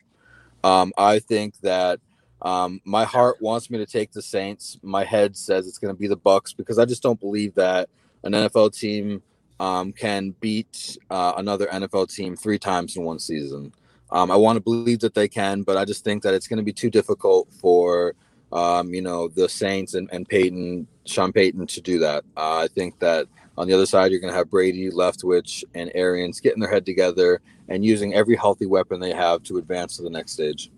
[0.64, 2.00] Um, I think that
[2.42, 4.78] um, my heart wants me to take the Saints.
[4.82, 7.90] My head says it's going to be the Bucks because I just don't believe that
[8.24, 9.22] an NFL team
[9.60, 13.74] um, can beat uh, another NFL team three times in one season.
[14.12, 16.58] Um, I want to believe that they can, but I just think that it's going
[16.58, 18.16] to be too difficult for
[18.54, 22.24] um, you know the Saints and, and Peyton, Sean Payton to do that.
[22.38, 25.92] Uh, I think that on the other side, you're going to have Brady, Leftwich, and
[25.96, 30.04] Arians getting their head together and using every healthy weapon they have to advance to
[30.04, 30.72] the next stage.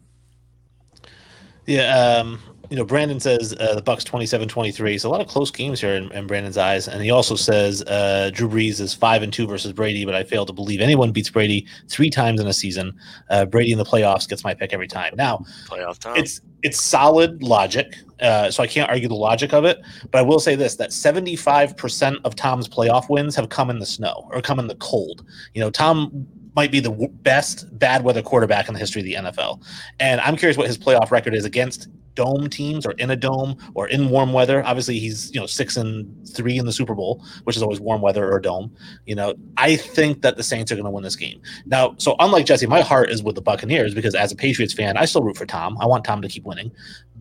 [1.65, 4.99] Yeah, um, you know, Brandon says uh, the Bucks 27-23.
[4.99, 7.81] So a lot of close games here in, in Brandon's eyes, and he also says
[7.83, 11.11] uh, Drew Brees is five and two versus Brady, but I fail to believe anyone
[11.11, 12.95] beats Brady three times in a season.
[13.29, 15.13] Uh, Brady in the playoffs gets my pick every time.
[15.15, 16.15] Now, Playoff time.
[16.15, 19.79] it's it's solid logic, uh, so I can't argue the logic of it.
[20.11, 23.69] But I will say this: that seventy five percent of Tom's playoff wins have come
[23.69, 25.25] in the snow or come in the cold.
[25.53, 29.29] You know, Tom might be the best bad weather quarterback in the history of the
[29.29, 29.61] NFL,
[29.99, 31.87] and I'm curious what his playoff record is against
[32.19, 34.61] dome teams or in a dome or in warm weather.
[34.65, 38.01] Obviously, he's you know six and three in the Super Bowl, which is always warm
[38.01, 38.75] weather or dome.
[39.05, 41.41] You know, I think that the Saints are going to win this game.
[41.65, 44.97] Now, so unlike Jesse, my heart is with the Buccaneers because as a Patriots fan,
[44.97, 45.77] I still root for Tom.
[45.79, 46.71] I want Tom to keep winning.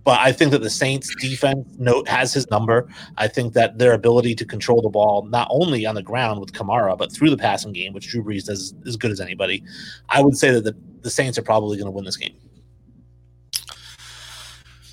[0.04, 2.88] But I think that the Saints defense note has his number.
[3.16, 6.52] I think that their ability to control the ball, not only on the ground with
[6.52, 9.62] Kamara, but through the passing game, which Drew Brees does as good as anybody.
[10.08, 12.34] I would say that the, the Saints are probably going to win this game.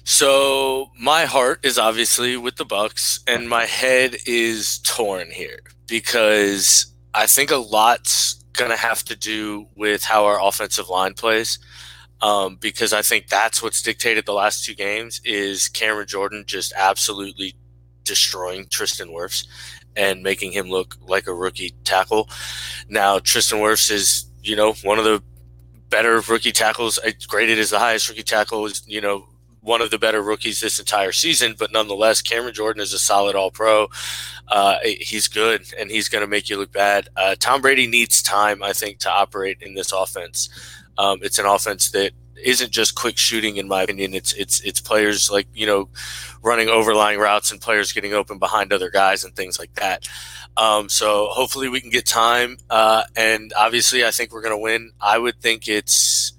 [0.04, 6.94] So my heart is obviously with the Bucks, and my head is torn here because
[7.13, 11.60] I think a lot's gonna have to do with how our offensive line plays.
[12.21, 16.73] Um, because I think that's what's dictated the last two games is Cameron Jordan just
[16.75, 17.56] absolutely
[18.04, 19.45] destroying Tristan Wirfs
[19.95, 22.30] and making him look like a rookie tackle.
[22.88, 25.21] Now Tristan Wirfs is, you know, one of the
[25.89, 29.28] better rookie tackles, I graded as the highest rookie tackle is, you know,
[29.62, 33.36] one of the better rookies this entire season, but nonetheless, Cameron Jordan is a solid
[33.36, 33.88] All Pro.
[34.47, 37.10] Uh, he's good, and he's going to make you look bad.
[37.17, 40.49] Uh, Tom Brady needs time, I think, to operate in this offense.
[40.97, 42.12] Um, it's an offense that
[42.43, 44.13] isn't just quick shooting, in my opinion.
[44.13, 45.89] It's it's it's players like you know
[46.41, 50.08] running overlying routes and players getting open behind other guys and things like that.
[50.58, 54.62] Um, so hopefully we can get time, uh, and obviously I think we're going to
[54.62, 54.91] win.
[55.01, 56.34] I would think it's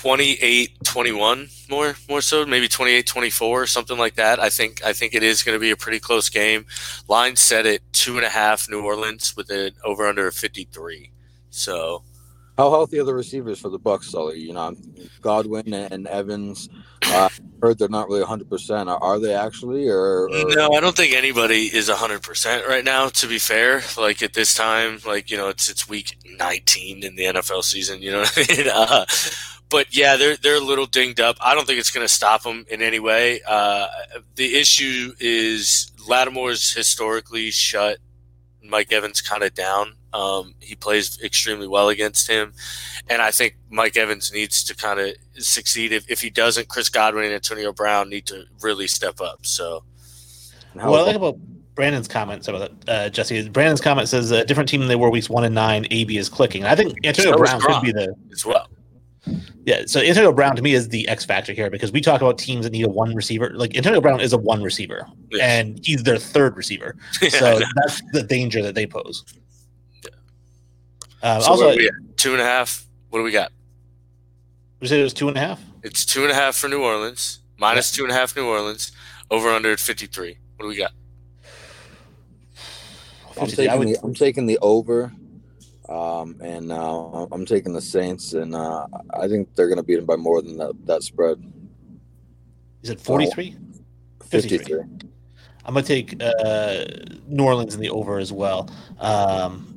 [0.00, 4.40] 28 21 more more so maybe 28 24 something like that.
[4.40, 6.64] I think i think it is going to be a pretty close game.
[7.06, 11.10] Line set at two and a half new orleans with an over under 53
[11.50, 12.02] so
[12.56, 14.38] how healthy are the receivers for the bucks sully?
[14.38, 14.74] You know
[15.20, 16.70] godwin and evans
[17.02, 17.28] uh,
[17.60, 21.14] heard they're not really 100% are, are they actually or, or, no i don't think
[21.14, 23.82] anybody is 100% right now to be fair.
[23.98, 28.00] Like at this time like you know it's it's week 19 in the nfl season
[28.00, 28.66] you know what i mean?
[28.72, 29.04] Uh,
[29.70, 31.36] but yeah, they're they're a little dinged up.
[31.40, 33.40] I don't think it's going to stop them in any way.
[33.46, 33.86] Uh,
[34.34, 37.98] the issue is Lattimore's historically shut
[38.62, 39.94] Mike Evans kind of down.
[40.12, 42.52] Um, he plays extremely well against him,
[43.08, 45.92] and I think Mike Evans needs to kind of succeed.
[45.92, 49.46] If, if he doesn't, Chris Godwin and Antonio Brown need to really step up.
[49.46, 49.84] So,
[50.74, 51.38] what I like about
[51.76, 53.48] Brandon's comments about uh, Jesse.
[53.48, 55.86] Brandon's comment says a different team than they were weeks one and nine.
[55.90, 56.64] AB is clicking.
[56.64, 58.66] I think Antonio so Brown could be the as well.
[59.64, 62.38] Yeah, so Antonio Brown to me is the X factor here because we talk about
[62.38, 63.50] teams that need a one receiver.
[63.54, 65.40] Like Antonio Brown is a one receiver, yes.
[65.42, 66.96] and he's their third receiver.
[67.30, 69.24] So that's the danger that they pose.
[70.02, 70.10] Yeah.
[71.22, 71.76] Uh, so also,
[72.16, 72.86] two and a half.
[73.10, 73.52] What do we got?
[74.80, 75.60] We said it was two and a half.
[75.82, 77.98] It's two and a half for New Orleans, minus yeah.
[77.98, 78.92] two and a half New Orleans,
[79.30, 80.38] over under at fifty three.
[80.56, 80.92] What do we got?
[83.40, 85.12] I'm taking, would, the, I'm taking the over
[85.90, 88.86] um, and uh, I'm taking the Saints, and uh,
[89.18, 91.42] I think they're going to beat them by more than that, that spread.
[92.82, 93.56] Is it 43?
[94.24, 94.80] 53.
[95.64, 96.84] I'm going to take uh,
[97.26, 98.70] New Orleans in the over as well.
[98.98, 99.69] Um,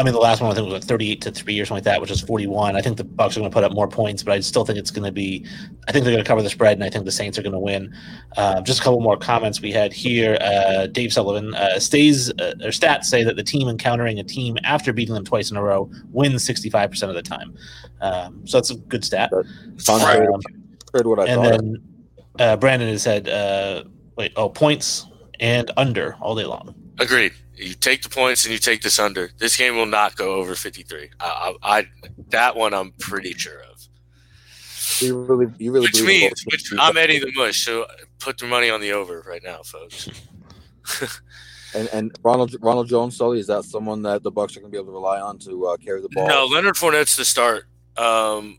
[0.00, 1.84] I mean, the last one I think was like 38 to three or something like
[1.84, 2.74] that, which is 41.
[2.74, 4.78] I think the Bucks are going to put up more points, but I still think
[4.78, 5.44] it's going to be.
[5.88, 7.52] I think they're going to cover the spread, and I think the Saints are going
[7.52, 7.94] to win.
[8.38, 10.38] Uh, just a couple more comments we had here.
[10.40, 14.56] Uh, Dave Sullivan uh, stays uh, or stats say that the team encountering a team
[14.64, 17.54] after beating them twice in a row wins 65 percent of the time.
[18.00, 19.30] Um, so that's a good stat.
[19.34, 20.40] Um,
[20.94, 21.50] heard what I and thought.
[21.50, 21.76] then
[22.38, 23.84] uh, Brandon has said, uh,
[24.16, 25.04] "Wait, oh, points
[25.40, 27.32] and under all day long." Agreed.
[27.60, 29.30] You take the points and you take this under.
[29.38, 31.10] This game will not go over 53.
[31.20, 31.86] I, I, I
[32.28, 33.80] that one I'm pretty sure of.
[35.00, 37.86] You really, you really which means which, I'm Eddie the Mush, so
[38.18, 40.08] put the money on the over right now, folks.
[41.74, 44.76] and and Ronald Ronald Jones, Sully, is that someone that the Bucks are going to
[44.76, 46.26] be able to rely on to uh, carry the ball?
[46.26, 47.66] No, Leonard Fournette's the start.
[47.96, 48.58] Um,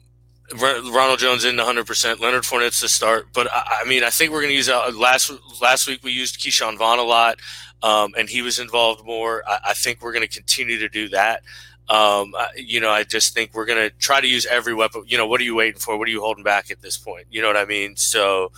[0.53, 1.85] Ronald Jones in 100.
[1.85, 4.69] percent Leonard Fournette's the start, but I, I mean, I think we're going to use
[4.69, 7.39] uh, last last week we used Ke'Shawn Vaughn a lot,
[7.83, 9.43] um, and he was involved more.
[9.47, 11.43] I, I think we're going to continue to do that.
[11.89, 15.03] Um, you know, I just think we're going to try to use every weapon.
[15.07, 15.97] You know, what are you waiting for?
[15.97, 17.27] What are you holding back at this point?
[17.29, 17.95] You know what I mean?
[17.97, 18.51] So,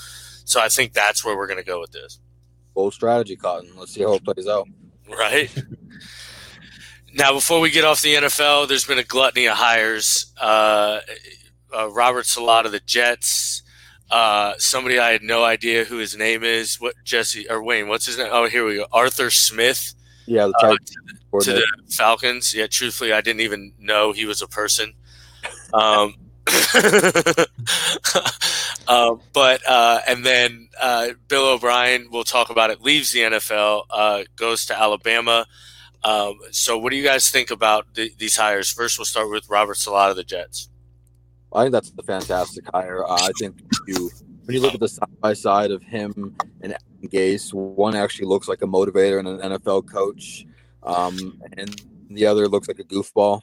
[0.46, 2.20] so I think that's where we're going to go with this.
[2.76, 3.72] Bold strategy, Cotton.
[3.76, 4.68] Let's see how it plays out.
[5.10, 5.54] Right.
[7.14, 10.32] now, before we get off the NFL, there's been a gluttony of hires.
[10.40, 11.00] Uh,
[11.76, 13.63] uh, Robert of the Jets.
[14.14, 16.80] Uh, somebody I had no idea who his name is.
[16.80, 17.88] What Jesse or Wayne?
[17.88, 18.30] What's his name?
[18.32, 18.86] Oh, here we go.
[18.94, 19.96] Arthur Smith.
[20.28, 20.78] Yeah, the uh,
[21.40, 22.54] to, to the Falcons.
[22.54, 24.94] Yeah, truthfully, I didn't even know he was a person.
[25.74, 26.14] Um,
[28.88, 32.84] uh, but uh, and then uh, Bill O'Brien, we'll talk about it.
[32.84, 35.48] Leaves the NFL, uh, goes to Alabama.
[36.04, 38.70] Um, so, what do you guys think about these hires?
[38.72, 40.70] First, we'll start with Robert Saleh of the Jets.
[41.56, 43.06] I think that's a fantastic hire.
[43.06, 44.10] Uh, I think you
[44.46, 48.48] when you look at the side by side of him and Gase, one actually looks
[48.48, 50.46] like a motivator and an NFL coach,
[50.84, 53.42] um, and the other looks like a goofball.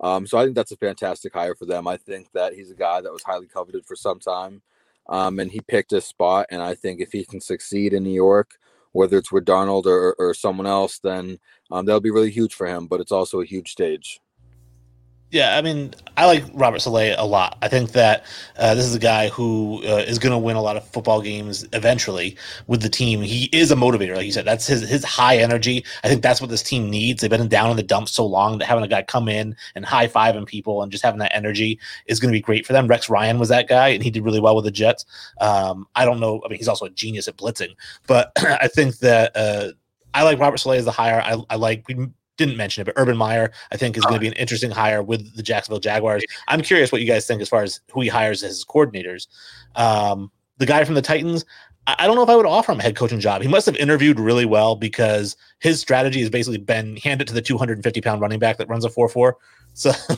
[0.00, 1.88] Um, so I think that's a fantastic hire for them.
[1.88, 4.62] I think that he's a guy that was highly coveted for some time,
[5.08, 6.46] um, and he picked a spot.
[6.50, 8.58] And I think if he can succeed in New York,
[8.92, 11.38] whether it's with Darnold or, or someone else, then
[11.70, 12.86] um, that'll be really huge for him.
[12.86, 14.20] But it's also a huge stage.
[15.32, 17.58] Yeah, I mean, I like Robert Saleh a lot.
[17.60, 18.24] I think that
[18.56, 21.20] uh, this is a guy who uh, is going to win a lot of football
[21.20, 22.36] games eventually
[22.68, 23.22] with the team.
[23.22, 24.44] He is a motivator, like you said.
[24.44, 25.84] That's his his high energy.
[26.04, 27.20] I think that's what this team needs.
[27.20, 29.84] They've been down in the dumps so long that having a guy come in and
[29.84, 32.86] high fiving people and just having that energy is going to be great for them.
[32.86, 35.04] Rex Ryan was that guy, and he did really well with the Jets.
[35.40, 36.40] Um, I don't know.
[36.44, 37.74] I mean, he's also a genius at blitzing,
[38.06, 39.36] but I think that.
[39.36, 39.72] Uh,
[40.14, 41.20] I like Robert Saleh as the hire.
[41.20, 44.20] I, I like we didn't mention it, but Urban Meyer, I think, is going to
[44.20, 46.24] be an interesting hire with the Jacksonville Jaguars.
[46.48, 49.26] I'm curious what you guys think as far as who he hires as his coordinators.
[49.74, 51.44] Um, the guy from the Titans,
[51.86, 53.42] I, I don't know if I would offer him a head coaching job.
[53.42, 57.34] He must have interviewed really well because his strategy has basically been hand it to
[57.34, 59.36] the 250 pound running back that runs a 4 4.
[59.74, 59.92] So.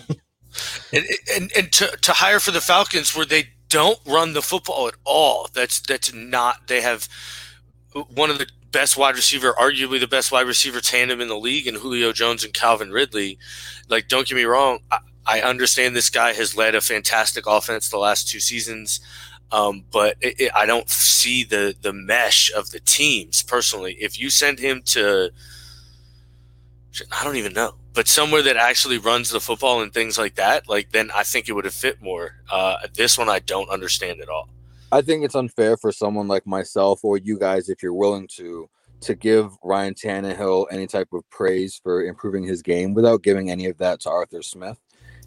[0.93, 1.05] and,
[1.35, 4.95] and, and to, to hire for the Falcons where they don't run the football at
[5.05, 5.49] all.
[5.53, 6.69] That's that's not.
[6.69, 7.09] They have
[8.15, 11.67] one of the best wide receiver, arguably the best wide receiver tandem in the league,
[11.67, 13.39] and Julio Jones and Calvin Ridley.
[13.89, 17.89] Like, don't get me wrong, I, I understand this guy has led a fantastic offense
[17.89, 19.01] the last two seasons,
[19.53, 23.97] um, but it, it, I don't see the the mesh of the teams personally.
[24.01, 25.31] If you send him to,
[27.13, 30.69] I don't even know, but somewhere that actually runs the football and things like that,
[30.69, 32.37] like then I think it would have fit more.
[32.51, 34.49] Uh, this one I don't understand at all.
[34.91, 38.69] I think it's unfair for someone like myself or you guys, if you're willing to,
[39.03, 43.67] to give Ryan Tannehill any type of praise for improving his game without giving any
[43.67, 44.79] of that to Arthur Smith.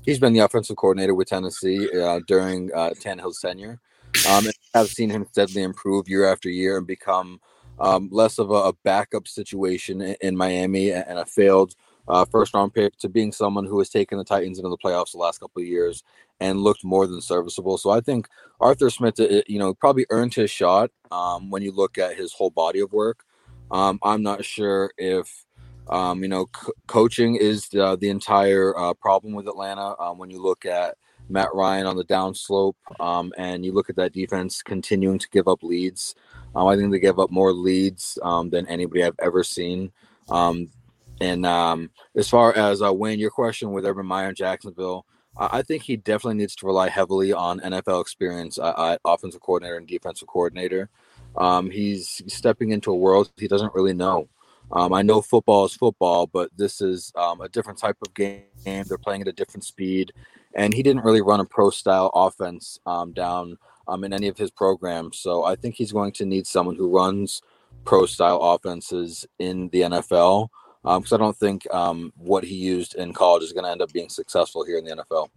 [0.04, 3.80] He's been the offensive coordinator with Tennessee uh, during uh, Tannehill's tenure.
[4.28, 7.40] Um, I've seen him steadily improve year after year and become
[7.80, 11.76] um, less of a, a, backup situation in, in Miami and a failed
[12.08, 15.12] uh, first round pick to being someone who has taken the Titans into the playoffs
[15.12, 16.04] the last couple of years
[16.40, 17.78] and looked more than serviceable.
[17.78, 18.28] So I think
[18.60, 22.34] Arthur Smith, uh, you know, probably earned his shot um, when you look at his
[22.34, 23.24] whole body of work.
[23.70, 25.46] Um, I'm not sure if,
[25.88, 26.48] um, you know,
[26.88, 29.96] coaching is the, the entire uh, problem with Atlanta.
[30.00, 30.96] Um, when you look at
[31.30, 35.48] Matt Ryan on the downslope um, and you look at that defense continuing to give
[35.48, 36.16] up leads,
[36.56, 39.92] um, I think they give up more leads than anybody I've ever seen.
[41.22, 45.06] And as far as uh, Wayne, your question with Urban Meyer in Jacksonville,
[45.38, 50.28] I think he definitely needs to rely heavily on NFL experience offensive coordinator and defensive
[50.28, 50.90] coordinator.
[51.38, 54.28] Um, he's stepping into a world he doesn't really know.
[54.74, 58.44] Um, I know football is football, but this is um, a different type of game.
[58.64, 60.14] They're playing at a different speed,
[60.56, 63.58] and he didn't really run a pro style offense um, down
[63.88, 65.18] um, in any of his programs.
[65.18, 67.42] So I think he's going to need someone who runs
[67.84, 70.50] pro style offenses in the NFL
[70.84, 73.82] because um, I don't think um, what he used in college is going to end
[73.82, 75.30] up being successful here in the NFL.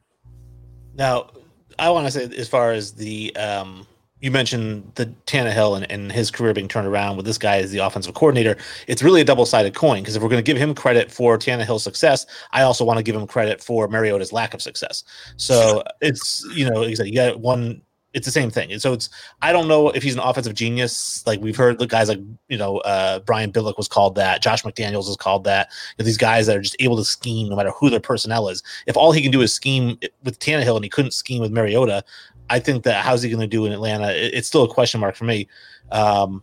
[0.95, 1.31] Now,
[1.79, 3.87] I want to say as far as the um,
[4.21, 7.73] you mentioned the Tannehill and, and his career being turned around with this guy as
[7.73, 8.57] the offensive coordinator.
[8.87, 11.37] It's really a double sided coin because if we're going to give him credit for
[11.37, 15.05] Tannehill's success, I also want to give him credit for Mariota's lack of success.
[15.37, 17.83] So it's you know you got one
[18.15, 18.73] it's the same thing.
[18.73, 19.11] And so it's
[19.43, 21.27] I don't know if he's an offensive genius.
[21.27, 24.41] Like we've heard the guys like you know uh, Brian Billick was called that.
[24.41, 25.71] Josh McDaniels is called that.
[25.99, 28.63] these guys that are just able to scheme no matter who their personnel is.
[28.87, 32.05] If all he can do is scheme with Tannehill and he couldn't scheme with Mariota,
[32.49, 34.13] I think that how's he going to do in Atlanta?
[34.13, 35.49] It, it's still a question mark for me.
[35.91, 36.43] Um,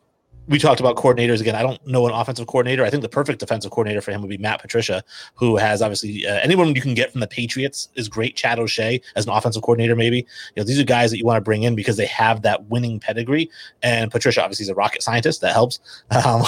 [0.51, 1.55] we talked about coordinators again.
[1.55, 2.83] I don't know an offensive coordinator.
[2.83, 5.01] I think the perfect defensive coordinator for him would be Matt Patricia,
[5.33, 8.35] who has obviously uh, anyone you can get from the Patriots is great.
[8.35, 10.17] Chad O'Shea as an offensive coordinator, maybe.
[10.17, 10.25] You
[10.57, 12.99] know, these are guys that you want to bring in because they have that winning
[12.99, 13.49] pedigree.
[13.81, 15.41] And Patricia obviously is a rocket scientist.
[15.41, 15.79] That helps.
[16.23, 16.43] Um,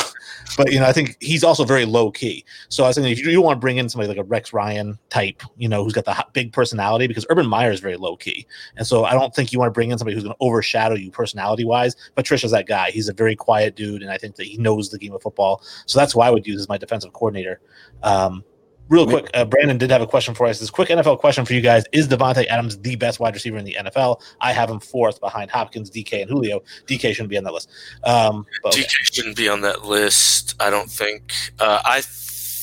[0.57, 2.45] but you know, I think he's also very low key.
[2.69, 4.53] So I was thinking if you, you want to bring in somebody like a Rex
[4.53, 8.15] Ryan type, you know, who's got the big personality, because Urban Meyer is very low
[8.15, 8.45] key,
[8.77, 10.95] and so I don't think you want to bring in somebody who's going to overshadow
[10.95, 11.95] you personality wise.
[12.15, 12.91] Patricia's that guy.
[12.91, 15.61] He's a very quiet dude, and I think that he knows the game of football.
[15.85, 17.59] So that's why I would use as my defensive coordinator.
[18.01, 18.43] Um,
[18.89, 20.59] real quick, uh, Brandon did have a question for us.
[20.59, 23.65] This quick NFL question for you guys: Is Davante Adams the best wide receiver in
[23.65, 24.21] the NFL?
[24.41, 26.61] I have him fourth behind Hopkins, DK, and Julio.
[26.87, 27.69] DK shouldn't be on that list.
[28.03, 28.83] Um, but, okay.
[28.83, 30.55] DK shouldn't be on that list.
[30.59, 31.33] I don't think.
[31.59, 32.03] Uh, I.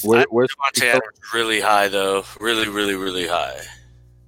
[0.03, 1.03] Where, where's Davante Adams
[1.35, 2.24] really high though?
[2.41, 3.61] Really, really, really high.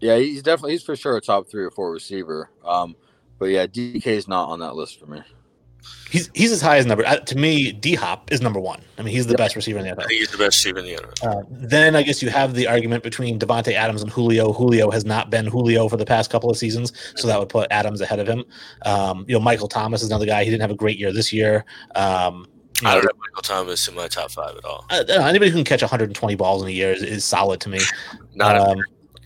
[0.01, 2.51] Yeah, he's definitely he's for sure a top three or four receiver.
[2.65, 2.97] Um,
[3.39, 5.23] but yeah, DK is not on that list for me.
[6.11, 7.73] He's he's as high as number uh, to me.
[7.73, 8.83] D Hop is number one.
[8.99, 9.39] I mean, he's the yep.
[9.39, 10.11] best receiver in the NFL.
[10.11, 11.25] He's the best receiver in the NFL.
[11.25, 14.53] Uh, then I guess you have the argument between Davante Adams and Julio.
[14.53, 17.67] Julio has not been Julio for the past couple of seasons, so that would put
[17.71, 18.45] Adams ahead of him.
[18.85, 20.45] Um, you know, Michael Thomas is another guy.
[20.45, 21.65] He didn't have a great year this year.
[21.95, 22.47] Um,
[22.85, 24.85] I don't have Michael Thomas in my top five at all.
[24.91, 27.81] Uh, anybody who can catch 120 balls in a year is, is solid to me.
[28.35, 28.83] Not um,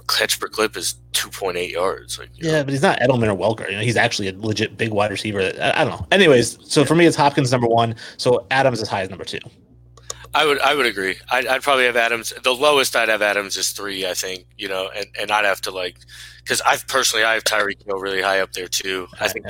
[0.07, 2.19] catch per clip is 2.8 yards.
[2.19, 2.65] Like, yeah, know.
[2.65, 3.69] but he's not Edelman or Welker.
[3.69, 5.53] You know, he's actually a legit big wide receiver.
[5.61, 6.07] I, I don't know.
[6.13, 7.95] Anyways, so for me, it's Hopkins number one.
[8.17, 9.41] So Adams as high as number two.
[10.35, 11.17] I would I would agree.
[11.31, 12.33] I'd, I'd, probably have Adams.
[12.43, 14.07] The lowest I'd have Adams is three.
[14.07, 15.97] I think you know, and, and I'd have to like
[16.43, 19.09] because I personally I have Tyreek Hill really high up there too.
[19.19, 19.47] I think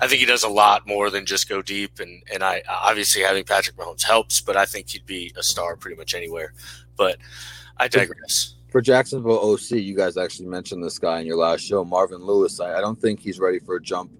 [0.00, 3.20] I think he does a lot more than just go deep, and and I obviously
[3.20, 6.54] having Patrick Mahomes helps, but I think he'd be a star pretty much anywhere.
[6.96, 7.18] But
[7.76, 11.84] I digress for Jacksonville OC, you guys actually mentioned this guy in your last show,
[11.84, 12.60] Marvin Lewis.
[12.60, 14.10] I, I don't think he's ready for a jump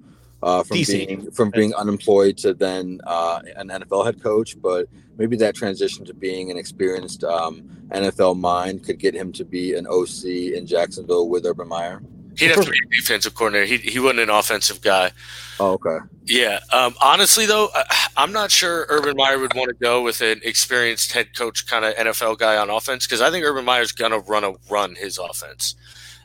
[0.42, 1.06] uh, from DC.
[1.06, 4.86] being from being unemployed to then uh, an NFL head coach, but
[5.18, 9.74] maybe that transition to being an experienced um, NFL mind could get him to be
[9.74, 12.02] an OC in Jacksonville with Urban Meyer.
[12.36, 13.66] He'd have to be a defensive coordinator.
[13.66, 15.12] He he wasn't an offensive guy.
[15.58, 15.98] Oh, okay.
[16.24, 16.60] Yeah.
[16.72, 17.68] Um, honestly, though,
[18.16, 21.84] I'm not sure Urban Meyer would want to go with an experienced head coach kind
[21.84, 25.18] of NFL guy on offense because I think Urban Meyer's gonna run a run his
[25.18, 25.74] offense.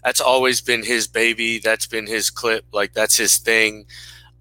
[0.04, 1.60] That's always been his baby.
[1.60, 2.66] That's been his clip.
[2.72, 3.86] Like that's his thing.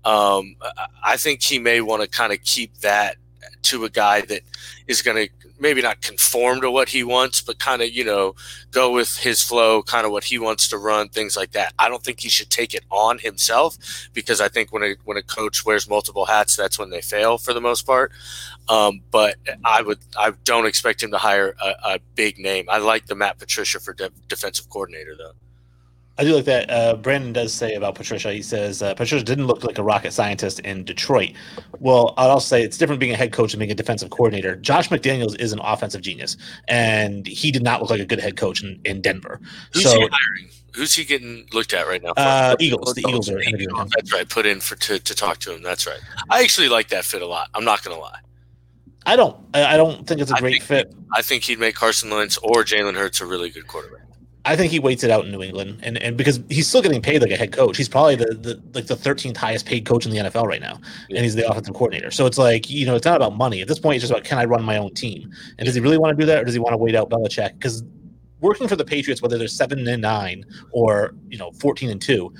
[0.04, 0.56] Um,
[1.02, 3.16] I think he may want to kind of keep that
[3.62, 4.42] to a guy that
[4.86, 8.34] is going to maybe not conform to what he wants, but kind of, you know,
[8.70, 11.72] go with his flow, kind of what he wants to run, things like that.
[11.78, 13.76] I don't think he should take it on himself
[14.12, 17.38] because I think when a when a coach wears multiple hats, that's when they fail
[17.38, 18.12] for the most part.
[18.68, 22.66] Um, but I would I don't expect him to hire a, a big name.
[22.68, 25.32] I like the Matt Patricia for de- defensive coordinator though.
[26.16, 26.70] I do like that.
[26.70, 28.32] Uh, Brandon does say about Patricia.
[28.32, 31.32] He says uh, Patricia didn't look like a rocket scientist in Detroit.
[31.80, 34.54] Well, I'll say it's different being a head coach and being a defensive coordinator.
[34.56, 36.36] Josh McDaniels is an offensive genius,
[36.68, 39.40] and he did not look like a good head coach in, in Denver.
[39.72, 40.50] Who's so, he hiring?
[40.74, 42.12] Who's he getting looked at right now?
[42.16, 42.94] Uh, Eagles.
[42.94, 43.88] The Eagles are interviewing him.
[43.94, 44.28] That's right.
[44.28, 45.62] Put in for to, to talk to him.
[45.62, 46.00] That's right.
[46.30, 47.48] I actually like that fit a lot.
[47.54, 48.18] I'm not going to lie.
[49.06, 49.36] I don't.
[49.52, 50.94] I don't think it's a great fit.
[51.12, 54.03] I think he'd make Carson Wentz or Jalen Hurts a really good quarterback.
[54.47, 57.01] I think he waits it out in New England, and, and because he's still getting
[57.01, 60.05] paid like a head coach, he's probably the, the like the 13th highest paid coach
[60.05, 60.78] in the NFL right now,
[61.09, 61.16] yeah.
[61.16, 62.11] and he's the offensive coordinator.
[62.11, 63.97] So it's like you know, it's not about money at this point.
[63.97, 66.22] It's just about can I run my own team, and does he really want to
[66.22, 67.55] do that, or does he want to wait out Belichick?
[67.55, 67.82] Because
[68.40, 72.30] working for the Patriots, whether they're seven and nine or you know 14 and two,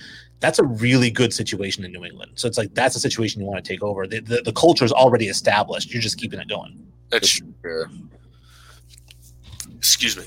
[0.41, 2.33] that's a really good situation in New England.
[2.35, 4.07] So it's like that's a situation you want to take over.
[4.07, 5.91] The the, the culture is already established.
[5.91, 6.87] You're just keeping it going.
[7.09, 7.87] That's true.
[9.79, 10.25] Excuse me.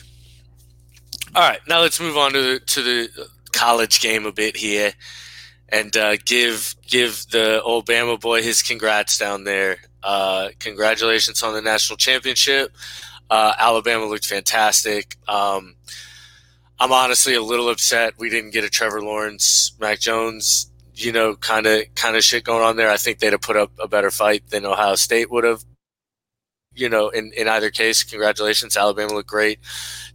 [1.37, 4.93] All right, now let's move on to the, to the college game a bit here,
[5.69, 9.77] and uh, give give the old Bama boy his congrats down there.
[10.01, 12.75] Uh, congratulations on the national championship.
[13.29, 15.15] Uh, Alabama looked fantastic.
[15.27, 15.75] Um,
[16.79, 21.35] I'm honestly a little upset we didn't get a Trevor Lawrence, Mac Jones, you know,
[21.35, 22.89] kind of kind of shit going on there.
[22.89, 25.63] I think they'd have put up a better fight than Ohio State would have.
[26.73, 28.75] You know, in, in either case, congratulations.
[28.75, 29.59] Alabama looked great.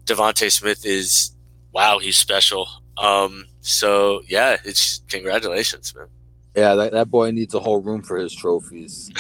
[0.05, 1.33] DeVonta Smith is
[1.73, 2.69] wow, he's special.
[2.97, 6.09] Um, so yeah, it's congratulations, man.
[6.55, 9.11] Yeah, that, that boy needs a whole room for his trophies.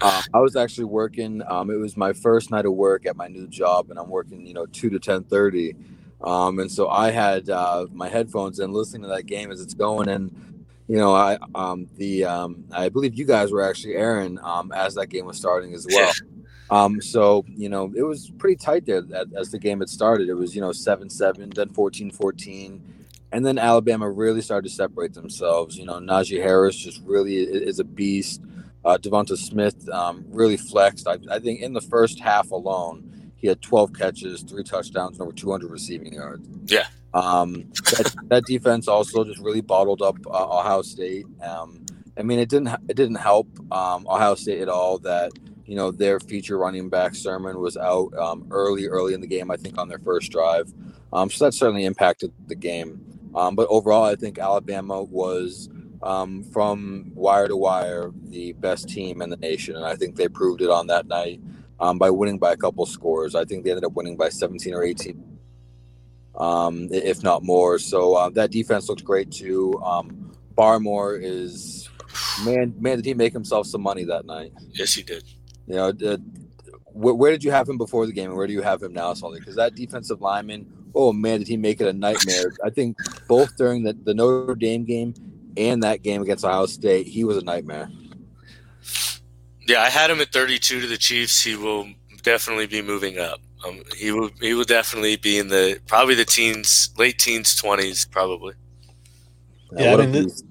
[0.00, 1.42] uh, I was actually working.
[1.46, 4.46] Um, it was my first night of work at my new job, and I'm working,
[4.46, 5.74] you know, two to ten thirty.
[6.22, 9.74] Um, and so I had uh, my headphones and listening to that game as it's
[9.74, 14.38] going, and you know, I um, the um, I believe you guys were actually airing
[14.42, 16.12] um, as that game was starting as well.
[16.70, 19.02] Um, so, you know, it was pretty tight there
[19.36, 20.28] as the game had started.
[20.28, 22.94] It was, you know, 7 7, then 14 14.
[23.30, 25.76] And then Alabama really started to separate themselves.
[25.76, 28.42] You know, Najee Harris just really is a beast.
[28.84, 31.06] Uh, DeVonta Smith um, really flexed.
[31.06, 35.22] I, I, think in the first half alone, he had 12 catches, three touchdowns, and
[35.22, 36.48] over 200 receiving yards.
[36.66, 36.86] Yeah.
[37.12, 41.26] Um, that, that, defense also just really bottled up uh, Ohio State.
[41.42, 41.84] Um,
[42.18, 45.32] I mean, it didn't it didn't help um, Ohio State at all that
[45.68, 49.50] you know their feature running back Sermon was out um, early early in the game.
[49.50, 50.72] I think on their first drive,
[51.12, 53.04] um, so that certainly impacted the game.
[53.34, 55.68] Um, but overall, I think Alabama was
[56.02, 60.28] um, from wire to wire the best team in the nation, and I think they
[60.28, 61.40] proved it on that night
[61.78, 63.34] um, by winning by a couple scores.
[63.34, 65.38] I think they ended up winning by 17 or 18
[66.38, 67.78] um, if not more.
[67.78, 69.78] So uh, that defense looks great too.
[69.84, 71.88] Um, Barmore is
[72.44, 74.52] man, man, did he make himself some money that night?
[74.72, 75.24] Yes, he did.
[75.68, 76.16] You know, uh,
[76.86, 78.92] where, where, did you have him before the game, and where do you have him
[78.92, 79.38] now, Sully?
[79.38, 82.52] Because that defensive lineman, oh man, did he make it a nightmare?
[82.64, 82.96] I think
[83.28, 85.14] both during the, the Notre Dame game
[85.56, 87.90] and that game against Ohio State, he was a nightmare.
[89.66, 91.44] Yeah, I had him at 32 to the Chiefs.
[91.44, 91.86] He will
[92.22, 93.40] definitely be moving up.
[93.66, 98.06] Um, he will he will definitely be in the probably the teens, late teens, twenties,
[98.06, 98.54] probably.
[99.76, 100.42] Yeah, I mean, this,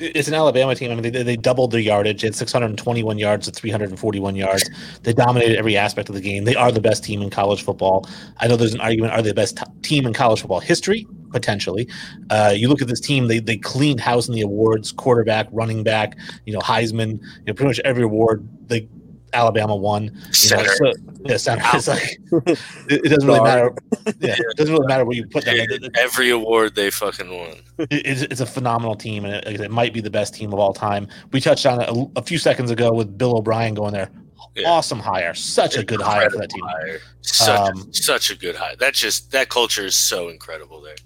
[0.00, 0.90] it's an Alabama team.
[0.90, 2.22] I mean, they, they doubled their yardage.
[2.22, 4.68] Had 621 yards to 341 yards.
[5.02, 6.44] They dominated every aspect of the game.
[6.44, 8.08] They are the best team in college football.
[8.38, 11.06] I know there's an argument: are they the best t- team in college football history?
[11.30, 11.86] Potentially.
[12.30, 15.84] Uh, you look at this team; they they cleaned house in the awards: quarterback, running
[15.84, 18.46] back, you know, Heisman, you know, pretty much every award.
[18.68, 18.88] They
[19.32, 20.04] Alabama won.
[20.04, 20.10] You
[20.56, 20.92] know, so,
[21.24, 21.64] yeah, center.
[21.74, 22.58] It's like it,
[22.88, 23.74] it doesn't really matter.
[24.18, 25.66] Yeah, it doesn't really matter where you put them.
[25.96, 27.60] Every award they fucking won.
[27.78, 30.72] It, it's, a phenomenal team, and it, it, might be the best team of all
[30.72, 31.08] time.
[31.32, 34.10] We touched on it a, a few seconds ago with Bill O'Brien going there.
[34.56, 34.68] Yeah.
[34.70, 36.62] Awesome hire, such a good hire for that team.
[37.20, 38.74] Such, um, such a good hire.
[38.76, 40.96] That just that culture is so incredible there.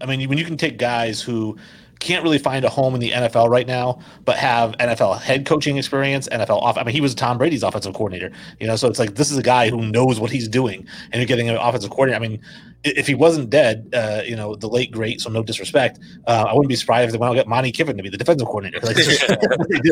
[0.00, 1.56] I mean, when you can take guys who
[1.98, 5.76] can't really find a home in the NFL right now, but have NFL head coaching
[5.76, 6.76] experience, NFL off.
[6.76, 8.30] I mean, he was Tom Brady's offensive coordinator,
[8.60, 11.20] you know, so it's like this is a guy who knows what he's doing, and
[11.20, 12.22] you're getting an offensive coordinator.
[12.22, 12.40] I mean,
[12.84, 16.54] if he wasn't dead, uh, you know, the late great, so no disrespect, uh, I
[16.54, 18.86] wouldn't be surprised if they went out get Monte Kiffin to be the defensive coordinator.
[18.86, 19.90] Like, they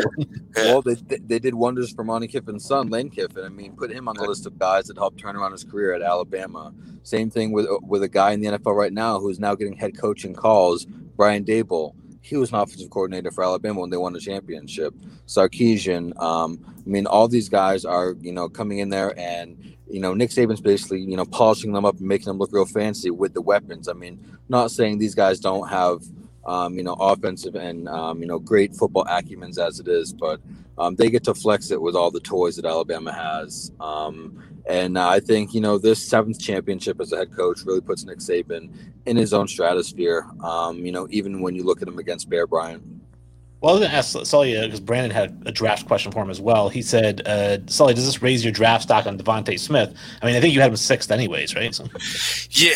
[0.57, 3.45] well, they, they did wonders for Monte Kiffin's son, Lane Kiffin.
[3.45, 5.93] I mean, put him on the list of guys that helped turn around his career
[5.93, 6.73] at Alabama.
[7.03, 9.99] Same thing with with a guy in the NFL right now who's now getting head
[9.99, 10.87] coaching calls,
[11.17, 14.95] Brian Daboll, he was an offensive coordinator for Alabama when they won the championship.
[15.27, 20.01] Sarkisian, um, I mean, all these guys are you know coming in there and you
[20.01, 23.11] know Nick Saban's basically you know polishing them up and making them look real fancy
[23.11, 23.89] with the weapons.
[23.89, 26.03] I mean, not saying these guys don't have
[26.47, 30.41] um, you know offensive and um, you know great football acumens as it is, but
[30.79, 33.71] um, they get to flex it with all the toys that Alabama has.
[33.81, 37.81] Um, and uh, I think, you know, this seventh championship as a head coach really
[37.81, 38.71] puts Nick Saban
[39.07, 40.27] in his own stratosphere.
[40.43, 42.83] Um, you know, even when you look at him against Bear Bryant.
[43.61, 46.29] Well, I was going to ask Sully because Brandon had a draft question for him
[46.29, 46.69] as well.
[46.69, 49.97] He said, uh, "Sully, does this raise your draft stock on DeVonta Smith?
[50.21, 51.87] I mean, I think you had him sixth, anyways, right?" So.
[52.51, 52.75] Yeah,